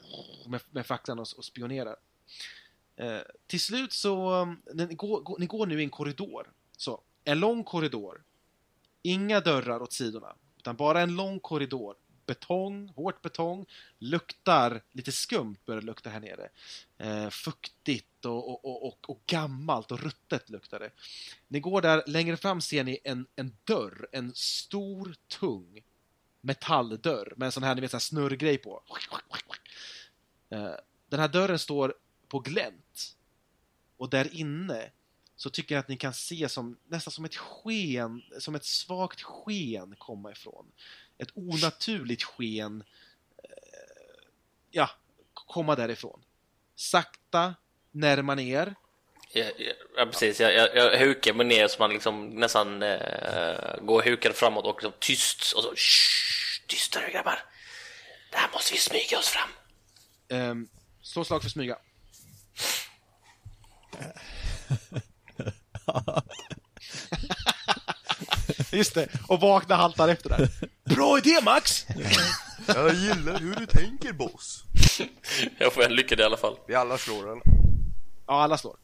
med, 0.47 0.61
med 0.71 0.85
facklan 0.85 1.19
och, 1.19 1.27
och 1.37 1.45
spionerar. 1.45 1.95
Eh, 2.95 3.19
till 3.47 3.61
slut 3.61 3.93
så, 3.93 4.41
um, 4.41 4.61
ni 4.73 4.85
går, 4.85 5.21
går, 5.21 5.39
ni 5.39 5.45
går 5.45 5.65
nu 5.65 5.79
i 5.81 5.83
en 5.83 5.89
korridor. 5.89 6.51
Så, 6.77 7.01
en 7.23 7.39
lång 7.39 7.63
korridor. 7.63 8.23
Inga 9.01 9.39
dörrar 9.39 9.81
åt 9.81 9.93
sidorna, 9.93 10.35
utan 10.57 10.75
bara 10.75 11.01
en 11.01 11.15
lång 11.15 11.39
korridor. 11.39 11.95
Betong, 12.25 12.89
hårt 12.95 13.21
betong, 13.21 13.65
luktar 13.99 14.81
lite 14.91 15.11
skumt 15.11 15.57
börjar 15.65 15.81
det 15.81 15.87
lukta 15.87 16.09
här 16.09 16.19
nere. 16.19 16.49
Eh, 16.97 17.29
fuktigt 17.29 18.25
och, 18.25 18.49
och, 18.49 18.65
och, 18.65 18.87
och, 18.87 19.09
och 19.09 19.19
gammalt 19.25 19.91
och 19.91 19.99
ruttet 19.99 20.49
luktar 20.49 20.79
det. 20.79 20.89
Ni 21.47 21.59
går 21.59 21.81
där, 21.81 22.03
längre 22.07 22.37
fram 22.37 22.61
ser 22.61 22.83
ni 22.83 22.99
en, 23.03 23.25
en 23.35 23.55
dörr, 23.63 24.07
en 24.11 24.31
stor, 24.35 25.15
tung 25.27 25.83
metalldörr 26.41 27.33
med 27.37 27.45
en 27.45 27.51
sån 27.51 27.63
här, 27.63 27.75
ni 27.75 27.81
vet, 27.81 27.91
sån 27.91 27.95
här 27.95 28.01
snurrgrej 28.01 28.57
på. 28.57 28.83
Eh, 30.49 30.75
den 31.09 31.19
här 31.19 31.27
dörren 31.27 31.59
står 31.59 31.93
på 32.33 32.39
glänt. 32.39 33.15
Och 33.97 34.09
där 34.09 34.35
inne 34.35 34.91
så 35.35 35.49
tycker 35.49 35.75
jag 35.75 35.79
att 35.79 35.87
ni 35.87 35.97
kan 35.97 36.13
se 36.13 36.49
som, 36.49 36.77
nästan 36.87 37.11
som 37.11 37.25
ett 37.25 37.35
sken, 37.35 38.23
som 38.39 38.55
ett 38.55 38.65
svagt 38.65 39.21
sken 39.21 39.95
komma 39.97 40.31
ifrån. 40.31 40.71
Ett 41.17 41.29
onaturligt 41.33 42.23
sken, 42.23 42.83
eh, 43.43 43.49
ja, 44.71 44.89
komma 45.33 45.75
därifrån. 45.75 46.23
Sakta 46.75 47.55
närma 47.91 48.35
ner. 48.35 48.75
Ja, 49.33 49.45
ja, 49.57 49.73
ja, 49.97 50.05
precis. 50.05 50.39
Jag, 50.39 50.53
jag, 50.53 50.75
jag 50.75 50.99
hukar 50.99 51.33
mig 51.33 51.45
ner 51.45 51.67
så 51.67 51.79
man 51.79 51.89
liksom 51.89 52.29
nästan 52.29 52.83
eh, 52.83 53.81
går 53.81 54.01
hukad 54.03 54.35
framåt 54.35 54.65
och 54.65 54.75
liksom 54.75 54.93
tyst 54.99 55.53
och 55.53 55.63
så 55.63 55.75
Shh, 55.75 56.67
tystare 56.67 57.11
grabbar. 57.11 57.39
Det 58.31 58.37
här 58.37 58.49
måste 58.53 58.73
vi 58.73 58.79
smyga 58.79 59.19
oss 59.19 59.29
fram. 59.29 59.49
Um, 60.29 60.69
slå 61.01 61.25
slag 61.25 61.41
för 61.41 61.49
smyga. 61.49 61.77
Just 68.71 68.95
det, 68.95 69.07
och 69.27 69.39
vakna 69.39 69.75
haltar 69.75 70.07
efter 70.07 70.29
där. 70.29 70.49
Bra 70.95 71.17
idé 71.17 71.39
Max! 71.43 71.85
Jag 72.67 72.93
gillar 72.93 73.39
hur 73.39 73.55
du 73.55 73.65
tänker 73.65 74.13
boss. 74.13 74.63
Jag 75.57 75.73
får 75.73 75.83
en 75.83 75.95
lyckad 75.95 76.19
i 76.19 76.23
alla 76.23 76.37
fall. 76.37 76.57
Vi 76.67 76.75
alla 76.75 76.97
slår 76.97 77.25
den. 77.25 77.41
Ja, 78.27 78.43
alla 78.43 78.57
slår. 78.57 78.75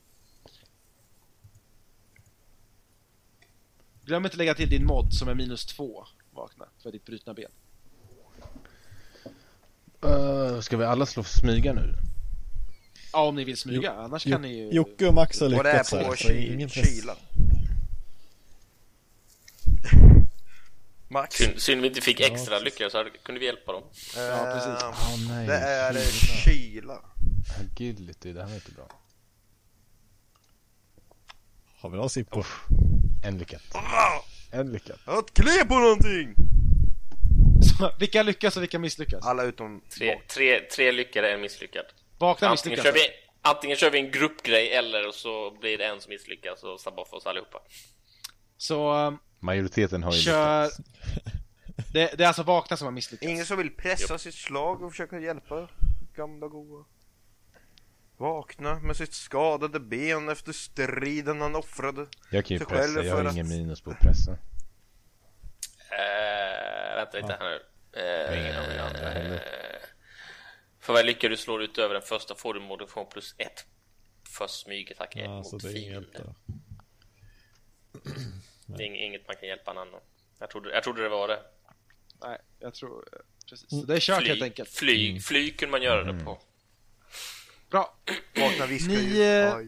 Glöm 4.05 4.25
inte 4.25 4.37
lägga 4.37 4.53
till 4.53 4.69
din 4.69 4.85
mod 4.85 5.13
som 5.13 5.27
är 5.27 5.35
minus 5.35 5.65
två. 5.65 6.05
Vakna, 6.31 6.65
för 6.83 6.91
ditt 6.91 7.05
brutna 7.05 7.33
ben. 7.33 7.51
Uh, 10.05 10.59
ska 10.59 10.77
vi 10.77 10.85
alla 10.85 11.05
slå 11.05 11.23
smyga 11.23 11.73
nu? 11.73 11.93
Ja, 13.13 13.19
om 13.19 13.35
ni 13.35 13.43
vill 13.43 13.57
smyga, 13.57 13.91
annars 13.91 14.23
kan 14.23 14.41
ni 14.41 14.57
ju... 14.57 14.69
Jocke 14.69 15.07
och 15.07 15.13
Max 15.13 15.39
har 15.39 15.57
Och 15.57 15.63
det 15.63 15.69
är 15.69 15.73
lyckats 15.73 15.89
på 15.89 15.97
här, 15.97 16.15
så 16.15 16.31
ingen 16.31 16.69
press. 16.69 16.95
Kila. 16.95 17.15
Max. 21.11 21.35
Synd, 21.35 21.61
synd 21.61 21.81
vi 21.81 21.87
inte 21.87 22.01
fick 22.01 22.19
extra 22.19 22.59
lycka 22.59 22.89
så 22.89 22.97
hade, 22.97 23.09
kunde 23.09 23.39
vi 23.39 23.45
hjälpa 23.45 23.71
dem. 23.71 23.83
Ja, 24.15 24.51
precis. 24.53 24.83
Åh 24.83 25.29
nej. 25.29 25.47
Det 25.47 25.53
är 25.53 25.93
Kila. 25.93 26.53
Kila. 26.53 27.01
Agility, 27.59 28.33
det 28.33 28.41
här 28.41 28.47
var 28.47 28.55
inte 28.55 28.71
bra. 28.71 28.87
Har 31.79 31.89
vi 31.89 31.97
någon 31.97 32.09
Sippo? 32.09 32.43
En 33.23 33.37
lyckad. 33.37 33.61
En 34.51 34.71
lyckad. 34.71 34.99
Jag 35.05 35.13
har 35.13 35.19
ett 35.19 35.33
klä 35.33 35.65
på 35.65 35.79
någonting! 35.79 36.35
Så, 37.79 37.91
vilka 37.99 38.23
lyckas 38.23 38.57
och 38.57 38.63
vilka 38.63 38.79
misslyckas? 38.79 39.25
Alla 39.25 39.43
utom 39.43 39.81
Tre, 39.89 40.19
tre, 40.27 40.59
tre 40.59 40.91
lyckade, 40.91 41.33
en 41.33 41.41
misslyckad. 41.41 41.85
Vakna 42.19 42.47
Antingen 42.47 42.77
misslyckas. 42.77 42.83
kör, 42.83 42.93
vi, 42.93 42.99
antingen 43.41 43.77
kör 43.77 43.89
vi 43.91 43.99
en 43.99 44.11
gruppgrej 44.11 44.71
eller 44.73 45.11
så 45.11 45.51
blir 45.61 45.77
det 45.77 45.85
en 45.85 46.01
som 46.01 46.09
misslyckas 46.09 46.63
och 46.63 46.79
sabbar 46.79 47.05
för 47.05 47.17
oss 47.17 47.25
allihopa. 47.25 47.61
Så 48.57 48.93
um, 48.93 49.19
Majoriteten 49.39 50.03
har 50.03 50.13
ju 50.13 50.19
kör... 50.19 50.63
lyckats. 50.63 50.79
Det, 51.93 52.17
det 52.17 52.23
är 52.23 52.27
alltså 52.27 52.43
vakna 52.43 52.77
som 52.77 52.85
har 52.85 52.91
misslyckats. 52.91 53.31
Ingen 53.31 53.45
som 53.45 53.57
vill 53.57 53.69
pressa 53.75 54.17
sitt 54.17 54.33
slag 54.35 54.81
och 54.83 54.91
försöka 54.91 55.19
hjälpa 55.19 55.69
gamla 56.15 56.47
goa. 56.47 56.85
Vakna 58.17 58.79
med 58.79 58.95
sitt 58.95 59.13
skadade 59.13 59.79
ben 59.79 60.29
efter 60.29 60.51
striden 60.53 61.41
han 61.41 61.55
offrade. 61.55 62.07
Jag 62.31 62.45
kan 62.45 62.57
ju 62.57 62.65
pressa, 62.65 63.03
jag 63.03 63.15
har 63.15 63.25
att- 63.25 63.33
ingen 63.33 63.47
minus 63.49 63.81
på 63.81 63.91
att 63.91 63.99
pressa. 63.99 64.31
Eh, 65.91 66.95
vänta 66.95 67.17
lite 67.17 67.37
här 67.39 67.49
nu. 67.49 67.59
Jag 67.93 68.27
har 68.27 68.33
Eh, 68.35 68.41
ingen 68.41 68.55
av 68.59 68.71
er 68.71 68.79
andra 68.79 69.09
heller. 69.09 69.43
För 70.79 70.93
varje 70.93 71.05
lycka 71.05 71.29
du 71.29 71.37
slår 71.37 71.63
utöver 71.63 71.93
den 71.93 72.03
första 72.03 72.35
får 72.35 72.53
du 72.53 72.59
modifikation 72.59 73.09
plus 73.11 73.35
ett 73.37 73.65
för 74.37 74.47
smygattack 74.47 75.15
Ja, 75.15 75.29
mot 75.37 75.47
så 75.47 75.57
det 75.57 75.67
är 75.67 75.71
inget 75.77 75.91
hjälp 75.91 76.11
fienden. 76.15 76.35
Det 78.65 78.83
är 78.83 78.87
ing- 78.87 78.95
inget 79.05 79.27
man 79.27 79.35
kan 79.35 79.49
hjälpa 79.49 79.71
en 79.71 79.77
annan. 79.77 80.01
Jag 80.39 80.49
trodde, 80.49 80.73
jag 80.73 80.83
trodde 80.83 81.01
det 81.03 81.09
var 81.09 81.27
det. 81.27 81.39
Nej, 82.21 82.37
jag 82.59 82.73
tror... 82.73 83.05
Precis. 83.49 83.69
Så 83.69 83.75
det 83.85 83.95
är 83.95 83.99
kört 83.99 84.17
helt 84.17 84.29
Flyg, 84.39 84.43
enkelt. 84.43 84.69
flyg, 84.69 85.23
flyg 85.23 85.59
kunde 85.59 85.71
man 85.71 85.81
göra 85.81 86.03
det 86.13 86.23
på. 86.25 86.41
Bra. 87.69 87.97
Vakna 88.35 88.65
viskar 88.65 88.93
Ni, 88.93 88.99
ju. 89.17 89.23
eh, 89.23 89.55
Aj, 89.55 89.67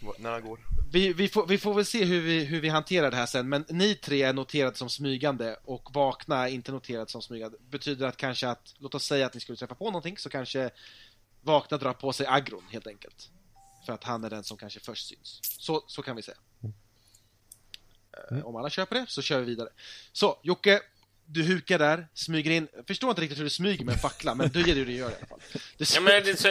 Va- 0.00 0.12
När 0.18 0.30
han 0.30 0.42
går. 0.42 0.60
Vi, 0.92 1.12
vi, 1.12 1.28
får, 1.28 1.46
vi 1.46 1.58
får 1.58 1.74
väl 1.74 1.84
se 1.86 2.04
hur 2.04 2.20
vi, 2.20 2.44
hur 2.44 2.60
vi 2.60 2.68
hanterar 2.68 3.10
det 3.10 3.16
här 3.16 3.26
sen, 3.26 3.48
men 3.48 3.64
ni 3.68 3.94
tre 3.94 4.22
är 4.22 4.32
noterade 4.32 4.76
som 4.76 4.90
smygande 4.90 5.56
och 5.64 5.88
Vakna 5.94 6.48
är 6.48 6.52
inte 6.52 6.72
noterad 6.72 7.10
som 7.10 7.22
smygande. 7.22 7.58
Betyder 7.70 8.06
att 8.06 8.16
kanske 8.16 8.48
att, 8.48 8.74
låt 8.78 8.94
oss 8.94 9.04
säga 9.04 9.26
att 9.26 9.34
ni 9.34 9.40
skulle 9.40 9.56
träffa 9.56 9.74
på 9.74 9.84
någonting, 9.84 10.18
så 10.18 10.28
kanske 10.28 10.70
Vakna 11.40 11.76
drar 11.78 11.92
på 11.92 12.12
sig 12.12 12.26
agron 12.26 12.62
helt 12.70 12.86
enkelt. 12.86 13.30
För 13.86 13.92
att 13.92 14.04
han 14.04 14.24
är 14.24 14.30
den 14.30 14.44
som 14.44 14.56
kanske 14.56 14.80
först 14.80 15.06
syns. 15.08 15.38
Så, 15.42 15.84
så 15.86 16.02
kan 16.02 16.16
vi 16.16 16.22
säga. 16.22 16.36
Eh, 18.30 18.44
Om 18.46 18.56
alla 18.56 18.70
köper 18.70 18.96
det, 18.96 19.04
så 19.08 19.22
kör 19.22 19.38
vi 19.40 19.44
vidare. 19.46 19.68
Så, 20.12 20.38
Jocke, 20.42 20.80
du 21.32 21.42
hukar 21.42 21.78
där, 21.78 22.08
smyger 22.14 22.50
in. 22.50 22.68
Jag 22.76 22.86
förstår 22.86 23.10
inte 23.10 23.22
riktigt 23.22 23.38
hur 23.38 23.44
du 23.44 23.50
smyger 23.50 23.84
med 23.84 23.92
en 23.92 23.98
fackla, 23.98 24.34
men 24.34 24.48
du 24.48 24.66
ger 24.66 24.74
det 24.74 24.84
du 24.84 24.92
gör 24.92 25.10
i 25.10 25.14
alla 25.14 25.26
fall. 25.26 25.40
Du 25.78 25.84
Ja, 25.94 26.00
men 26.00 26.24
det, 26.24 26.36
så, 26.36 26.48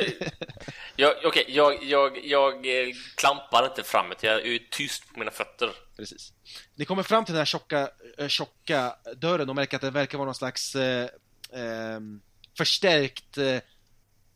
jag, 0.95 1.13
okej, 1.25 1.45
jag, 1.47 1.83
jag, 1.83 2.25
jag 2.25 2.53
eh, 2.53 2.93
klampar 3.15 3.65
inte 3.65 3.83
framåt. 3.83 4.23
Jag 4.23 4.47
är 4.47 4.59
tyst 4.71 5.13
på 5.13 5.19
mina 5.19 5.31
fötter. 5.31 5.71
Precis. 5.97 6.33
Ni 6.75 6.85
kommer 6.85 7.03
fram 7.03 7.25
till 7.25 7.33
den 7.33 7.39
här 7.39 7.45
tjocka, 7.45 7.89
eh, 8.17 8.27
tjocka 8.27 8.95
dörren 9.17 9.49
och 9.49 9.55
märker 9.55 9.75
att 9.75 9.81
det 9.81 9.89
verkar 9.91 10.17
vara 10.17 10.25
någon 10.25 10.35
slags 10.35 10.75
eh, 10.75 11.09
ehm, 11.53 12.21
förstärkt 12.57 13.37
eh, 13.37 13.59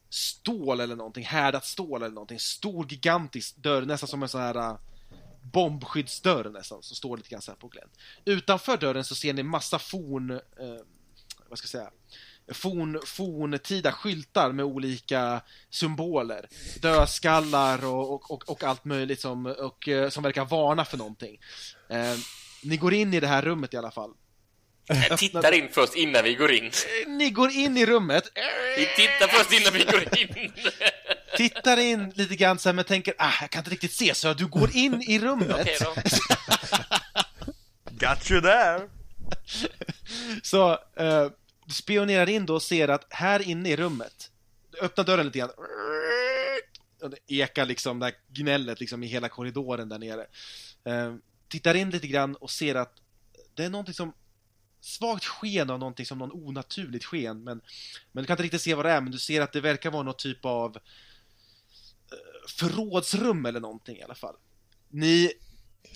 stål 0.10 0.80
eller 0.80 0.96
någonting, 0.96 1.26
härdat 1.26 1.66
stål 1.66 2.04
eller 2.04 2.16
någonting. 2.16 2.40
Stor 2.40 2.92
gigantisk 2.92 3.56
dörr, 3.56 3.82
nästan 3.82 4.08
som 4.08 4.24
en 4.24 4.30
sån 4.30 4.42
här 4.42 4.56
eh, 4.56 4.78
bombskyddsdörr 5.52 6.50
nästan, 6.50 6.84
som 6.84 6.96
står 6.96 7.18
lite 7.18 7.30
grann 7.30 7.42
så 7.42 7.52
här 7.52 7.58
på 7.58 7.68
glänt. 7.68 7.92
Utanför 8.26 8.78
dörren 8.78 9.04
så 9.04 9.16
ser 9.16 9.34
ni 9.34 9.44
massa 9.44 9.80
forn, 9.80 10.32
eh, 10.32 10.40
vad 11.50 11.58
ska 11.60 11.66
jag 11.66 11.70
säga, 11.70 11.92
forn, 12.54 13.02
forntida 13.06 13.92
skyltar 13.92 14.52
med 14.52 14.66
olika 14.66 15.42
symboler. 15.70 16.48
Dödskallar 16.82 17.86
och, 17.86 18.14
och, 18.14 18.32
och, 18.32 18.50
och 18.50 18.64
allt 18.64 18.86
möjligt 18.86 19.22
som, 19.22 19.46
och, 19.46 19.88
eh, 19.88 20.10
som 20.10 20.24
verkar 20.24 20.46
varna 20.46 20.86
för 20.86 20.98
någonting. 20.98 21.40
Eh, 21.90 22.16
ni 22.64 22.78
går 22.78 22.94
in 22.94 23.14
i 23.14 23.20
det 23.20 23.28
här 23.28 23.42
rummet 23.42 23.74
i 23.74 23.78
alla 23.78 23.92
fall. 23.92 24.14
Jag 25.10 25.20
tittar 25.20 25.52
in 25.52 25.70
först 25.72 25.96
innan 25.96 26.24
vi 26.24 26.36
går 26.36 26.52
in. 26.52 26.66
Eh, 26.66 27.10
Ni 27.10 27.30
går 27.30 27.52
in 27.52 27.78
i 27.78 27.86
rummet, 27.86 28.24
Vi 28.78 28.86
tittar 28.96 29.28
först 29.28 29.54
innan 29.54 29.74
vi 29.74 29.84
går 29.84 30.20
in. 30.20 30.54
tittar 31.38 31.78
in 31.78 32.10
lite 32.16 32.36
grann 32.36 32.60
så 32.60 32.70
här, 32.70 32.74
men 32.74 32.86
tänker 32.86 33.14
ah, 33.18 33.34
jag 33.42 33.50
kan 33.50 33.60
inte 33.60 33.72
riktigt 33.72 33.94
se, 33.94 34.16
så 34.16 34.34
du 34.34 34.48
går 34.48 34.76
in 34.76 35.02
i 35.02 35.20
rummet. 35.20 35.68
Got 37.92 38.32
you 38.32 38.42
there! 38.42 38.90
Så 40.44 40.72
eh, 40.96 41.28
du 41.66 41.74
spionerar 41.74 42.30
in 42.30 42.46
då 42.46 42.54
och 42.54 42.64
ser 42.64 42.88
att 42.88 43.06
här 43.10 43.42
inne 43.42 43.70
i 43.70 43.76
rummet, 43.76 44.32
du 44.72 44.80
öppnar 44.80 45.06
dörren 45.06 45.26
lite 45.26 45.40
grann, 45.40 45.52
och 47.02 47.10
det 47.10 47.18
ekar 47.28 47.66
liksom 47.66 48.00
det 48.00 48.06
här 48.06 48.16
gnället 48.28 48.80
liksom 48.80 49.04
i 49.04 49.08
hela 49.08 49.30
korridoren 49.30 49.90
där 49.90 50.00
nere. 50.00 50.26
Eh, 50.86 51.16
tittar 51.48 51.76
in 51.76 51.90
lite 51.90 52.08
grann 52.08 52.36
och 52.36 52.52
ser 52.52 52.76
att 52.76 52.94
det 53.54 53.66
är 53.66 53.70
någonting 53.70 53.94
som 53.94 54.14
svagt 54.82 55.26
sken 55.26 55.70
av 55.70 55.80
någonting 55.80 56.06
som 56.06 56.18
någon 56.18 56.32
onaturligt 56.32 57.06
sken, 57.06 57.44
men, 57.44 57.62
men 58.12 58.24
du 58.24 58.28
kan 58.28 58.34
inte 58.34 58.44
riktigt 58.44 58.62
se 58.62 58.74
vad 58.74 58.86
det 58.86 58.92
är, 58.92 59.02
men 59.02 59.12
du 59.12 59.20
ser 59.20 59.42
att 59.42 59.54
det 59.54 59.62
verkar 59.62 59.92
vara 59.92 60.04
någon 60.04 60.18
typ 60.18 60.46
av 60.46 60.76
eh, 60.76 60.82
förrådsrum 62.48 63.46
eller 63.46 63.60
någonting 63.60 63.98
i 63.98 64.04
alla 64.04 64.16
fall. 64.16 64.36
Ni, 64.90 65.32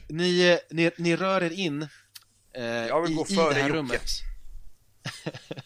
ni, 0.08 0.60
ni, 0.70 0.92
ni 0.98 1.16
rör 1.16 1.44
er 1.44 1.50
in 1.50 1.88
eh, 2.54 2.64
Jag 2.64 3.02
vill 3.02 3.12
i, 3.12 3.16
gå 3.16 3.26
i 3.30 3.36
före 3.36 3.54
det 3.54 3.62
här 3.62 3.68
Jocke. 3.68 3.80
rummet. 3.80 4.12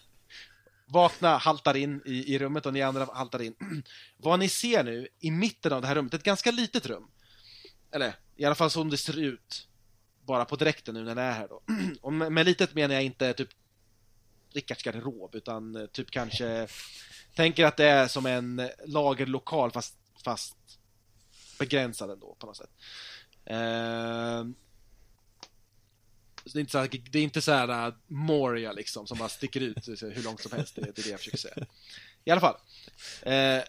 Vakna, 0.85 1.37
haltar 1.37 1.77
in 1.77 2.01
i, 2.05 2.35
i 2.35 2.39
rummet 2.39 2.65
och 2.65 2.73
ni 2.73 2.81
andra 2.81 3.05
haltar 3.13 3.41
in. 3.41 3.55
Vad 4.17 4.39
ni 4.39 4.49
ser 4.49 4.83
nu 4.83 5.07
i 5.19 5.31
mitten 5.31 5.73
av 5.73 5.81
det 5.81 5.87
här 5.87 5.95
rummet, 5.95 6.13
ett 6.13 6.23
ganska 6.23 6.51
litet 6.51 6.85
rum. 6.85 7.07
Eller 7.91 8.15
i 8.35 8.45
alla 8.45 8.55
fall 8.55 8.69
som 8.69 8.89
det 8.89 8.97
ser 8.97 9.19
ut. 9.19 9.67
Bara 10.25 10.45
på 10.45 10.55
direkten 10.55 10.93
nu 10.93 11.03
när 11.03 11.15
ni 11.15 11.21
är 11.21 11.31
här 11.31 11.47
då. 11.47 11.61
Och 12.01 12.13
med, 12.13 12.31
med 12.31 12.45
litet 12.45 12.73
menar 12.73 12.93
jag 12.95 13.03
inte 13.03 13.33
typ 13.33 13.49
Rickards 14.53 14.83
garderob, 14.83 15.35
utan 15.35 15.75
eh, 15.75 15.85
typ 15.85 16.11
kanske 16.11 16.67
Tänker 17.35 17.65
att 17.65 17.77
det 17.77 17.85
är 17.85 18.07
som 18.07 18.25
en 18.25 18.69
lagerlokal 18.85 19.71
fast, 19.71 19.95
fast 20.23 20.55
begränsad 21.59 22.11
ändå 22.11 22.35
på 22.39 22.45
något 22.45 22.57
sätt. 22.57 22.71
Så 26.45 26.49
det 26.53 26.59
är 26.59 26.61
inte 26.61 26.71
så 26.71 26.77
här, 26.77 26.89
det 27.11 27.19
är 27.19 27.23
inte 27.23 27.41
så 27.41 27.51
här 27.51 27.87
uh, 27.87 27.93
Moria 28.07 28.71
liksom 28.71 29.07
som 29.07 29.17
bara 29.17 29.29
sticker 29.29 29.61
ut 29.61 29.87
hur 29.87 30.23
långt 30.23 30.41
som 30.41 30.51
helst. 30.51 30.75
Det, 30.75 30.81
är 30.81 31.03
det 31.03 31.09
jag 31.09 31.19
försöker 31.19 31.37
säga. 31.37 31.65
I 32.25 32.31
alla 32.31 32.41
fall. 32.41 32.55
Eh, 33.21 33.63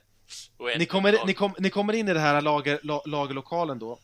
ni, 0.79 0.87
kommer, 0.87 1.27
ni, 1.27 1.35
kom, 1.35 1.55
ni 1.59 1.71
kommer 1.71 1.93
in 1.93 2.09
i 2.09 2.15
det 2.15 2.21
här 2.21 2.41
lager, 2.41 2.81
la, 2.83 3.03
lagerlokalen 3.07 3.79
då 3.79 3.99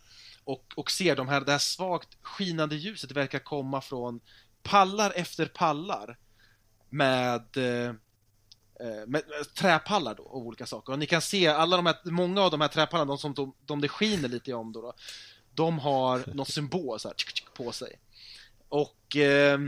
och, 0.44 0.72
och 0.76 0.90
ser 0.90 1.16
de 1.16 1.28
här, 1.28 1.40
det 1.40 1.52
här 1.52 1.58
svagt 1.58 2.08
skinande 2.22 2.76
ljuset 2.76 3.12
verkar 3.12 3.38
komma 3.38 3.80
från 3.80 4.20
pallar 4.62 5.12
efter 5.16 5.46
pallar 5.46 6.18
med, 6.90 7.56
eh, 7.56 7.64
eh, 7.64 7.94
Eh, 8.82 9.06
med, 9.06 9.22
träpallar 9.54 10.14
då, 10.14 10.22
och 10.22 10.46
olika 10.46 10.66
saker. 10.66 10.92
Och 10.92 10.98
ni 10.98 11.06
kan 11.06 11.20
se 11.20 11.46
alla 11.46 11.76
de 11.76 11.86
här, 11.86 11.96
många 12.04 12.42
av 12.42 12.50
de 12.50 12.60
här 12.60 12.68
träpallarna, 12.68 13.08
de 13.08 13.18
som 13.18 13.34
de, 13.34 13.54
de 13.66 13.80
det 13.80 13.88
skiner 13.88 14.28
lite 14.28 14.54
om 14.54 14.72
då, 14.72 14.80
då 14.80 14.94
de 15.54 15.78
har 15.78 16.34
något 16.34 16.48
symbol 16.48 17.00
så 17.00 17.08
här, 17.08 17.14
tsk, 17.14 17.34
tsk, 17.34 17.54
på 17.54 17.72
sig. 17.72 17.98
Och 18.68 19.16
eh, 19.16 19.58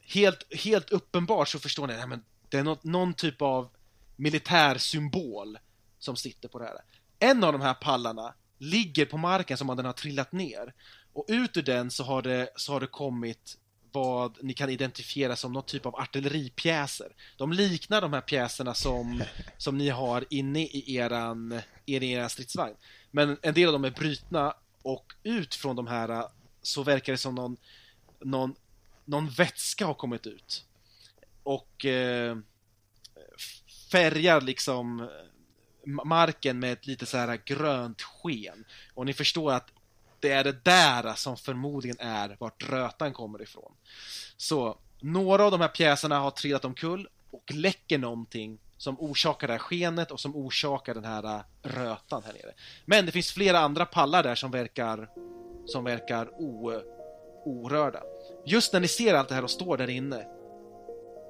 helt, 0.00 0.54
helt 0.54 0.90
uppenbart 0.90 1.48
så 1.48 1.58
förstår 1.58 1.86
ni, 1.86 1.94
nej, 1.94 2.06
men 2.06 2.24
det 2.48 2.58
är 2.58 2.62
något, 2.62 2.84
någon 2.84 3.14
typ 3.14 3.42
av 3.42 3.68
militär 4.16 4.78
symbol 4.78 5.58
som 5.98 6.16
sitter 6.16 6.48
på 6.48 6.58
det 6.58 6.64
här. 6.64 6.78
En 7.18 7.44
av 7.44 7.52
de 7.52 7.60
här 7.62 7.74
pallarna 7.74 8.34
ligger 8.58 9.06
på 9.06 9.16
marken 9.16 9.56
som 9.56 9.70
om 9.70 9.76
den 9.76 9.86
har 9.86 9.92
trillat 9.92 10.32
ner. 10.32 10.74
Och 11.12 11.24
ut 11.28 11.56
ur 11.56 11.62
den 11.62 11.90
så 11.90 12.04
har 12.04 12.22
det, 12.22 12.50
så 12.56 12.72
har 12.72 12.80
det 12.80 12.86
kommit 12.86 13.58
vad 13.92 14.44
ni 14.44 14.54
kan 14.54 14.70
identifiera 14.70 15.36
som 15.36 15.52
någon 15.52 15.62
typ 15.62 15.86
av 15.86 15.96
artilleripjäser. 15.96 17.12
De 17.36 17.52
liknar 17.52 18.00
de 18.00 18.12
här 18.12 18.20
pjäserna 18.20 18.74
som, 18.74 19.22
som 19.58 19.78
ni 19.78 19.88
har 19.88 20.24
inne 20.30 20.60
i 20.62 20.96
eran, 20.96 21.60
i 21.86 22.12
eran 22.12 22.30
stridsvagn. 22.30 22.74
Men 23.10 23.38
en 23.42 23.54
del 23.54 23.66
av 23.66 23.72
dem 23.72 23.84
är 23.84 23.90
brutna 23.90 24.54
och 24.82 25.12
ut 25.22 25.54
från 25.54 25.76
de 25.76 25.86
här 25.86 26.24
så 26.62 26.82
verkar 26.82 27.12
det 27.12 27.18
som 27.18 27.34
någon, 27.34 27.56
någon, 28.20 28.54
någon 29.04 29.28
vätska 29.28 29.86
har 29.86 29.94
kommit 29.94 30.26
ut. 30.26 30.64
Och 31.42 31.84
eh, 31.84 32.36
färgar 33.90 34.40
liksom 34.40 35.08
marken 36.04 36.58
med 36.58 36.72
ett 36.72 36.86
lite 36.86 37.06
så 37.06 37.16
här 37.16 37.40
grönt 37.44 38.02
sken. 38.02 38.64
Och 38.94 39.06
ni 39.06 39.12
förstår 39.12 39.52
att 39.52 39.70
det 40.22 40.30
är 40.30 40.44
det 40.44 40.64
där 40.64 41.14
som 41.14 41.36
förmodligen 41.36 41.96
är 42.00 42.36
vart 42.38 42.70
rötan 42.70 43.12
kommer 43.12 43.42
ifrån. 43.42 43.72
Så, 44.36 44.78
några 45.00 45.44
av 45.44 45.50
de 45.50 45.60
här 45.60 45.68
pjäserna 45.68 46.18
har 46.18 46.30
trillat 46.30 46.64
omkull 46.64 47.08
och 47.30 47.52
läcker 47.52 47.98
någonting 47.98 48.58
som 48.76 49.00
orsakar 49.00 49.46
det 49.46 49.52
här 49.52 49.58
skenet 49.58 50.10
och 50.10 50.20
som 50.20 50.36
orsakar 50.36 50.94
den 50.94 51.04
här 51.04 51.24
äh, 51.24 51.40
rötan 51.62 52.22
här 52.26 52.32
nere. 52.32 52.52
Men 52.84 53.06
det 53.06 53.12
finns 53.12 53.32
flera 53.32 53.58
andra 53.58 53.86
pallar 53.86 54.22
där 54.22 54.34
som 54.34 54.50
verkar 54.50 55.08
som 55.66 55.84
verkar 55.84 56.28
o, 56.40 56.72
orörda. 57.44 58.02
Just 58.46 58.72
när 58.72 58.80
ni 58.80 58.88
ser 58.88 59.14
allt 59.14 59.28
det 59.28 59.34
här 59.34 59.44
och 59.44 59.50
står 59.50 59.76
där 59.76 59.90
inne 59.90 60.26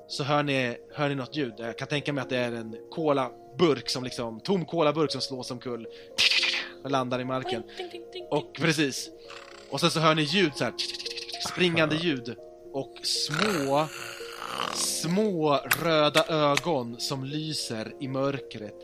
så 0.08 0.24
hör 0.24 0.42
ni, 0.42 0.76
hör 0.94 1.08
ni 1.08 1.14
något 1.14 1.36
ljud. 1.36 1.54
Jag 1.56 1.78
kan 1.78 1.88
tänka 1.88 2.12
mig 2.12 2.22
att 2.22 2.30
det 2.30 2.38
är 2.38 2.52
en 2.52 2.76
kolaburk 2.90 3.90
som 3.90 4.04
liksom, 4.04 4.40
tom 4.40 4.64
kolaburk 4.64 5.12
som 5.12 5.20
slås 5.20 5.50
omkull 5.50 5.86
och 6.84 6.90
landar 6.90 7.20
i 7.20 7.24
marken. 7.24 7.62
Och 8.30 8.54
precis. 8.54 9.10
Och 9.70 9.80
sen 9.80 9.90
så 9.90 10.00
hör 10.00 10.14
ni 10.14 10.22
ljud 10.22 10.52
så 10.54 10.64
här 10.64 10.74
springande 11.48 11.96
ljud 11.96 12.36
och 12.72 12.92
små 13.02 13.88
små 14.74 15.60
röda 15.82 16.24
ögon 16.28 17.00
som 17.00 17.24
lyser 17.24 17.92
i 18.00 18.08
mörkret 18.08 18.74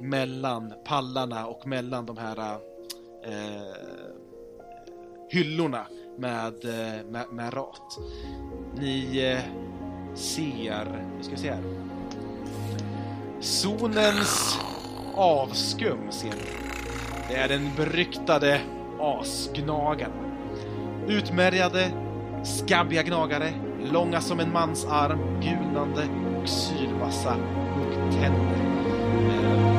mellan 0.00 0.72
pallarna 0.84 1.46
och 1.46 1.66
mellan 1.66 2.06
de 2.06 2.16
här 2.16 2.58
eh, 3.24 3.76
hyllorna 5.30 5.86
med, 6.18 6.64
eh, 6.64 7.04
med, 7.06 7.26
med 7.32 7.54
rat. 7.54 7.98
Ni 8.78 9.18
eh, 9.18 9.40
ser, 10.14 10.84
nu 11.16 11.22
ska 11.22 11.30
vi 11.30 11.40
se 11.40 11.50
här. 11.50 11.62
Zonens 13.40 14.58
avskum 15.14 16.12
ser 16.12 16.28
ni. 16.28 16.65
Det 17.28 17.36
är 17.36 17.48
den 17.48 17.70
beryktade 17.76 18.60
asgnagaren. 19.00 20.12
Utmärgade, 21.08 21.92
skabbiga 22.44 23.02
gnagare, 23.02 23.52
långa 23.92 24.20
som 24.20 24.40
en 24.40 24.52
mans 24.52 24.84
arm, 24.84 25.40
gulnande 25.40 26.08
och 26.42 26.48
sylvassa 26.48 27.36
huggtänder. 27.74 28.20
tänder. 28.20 29.75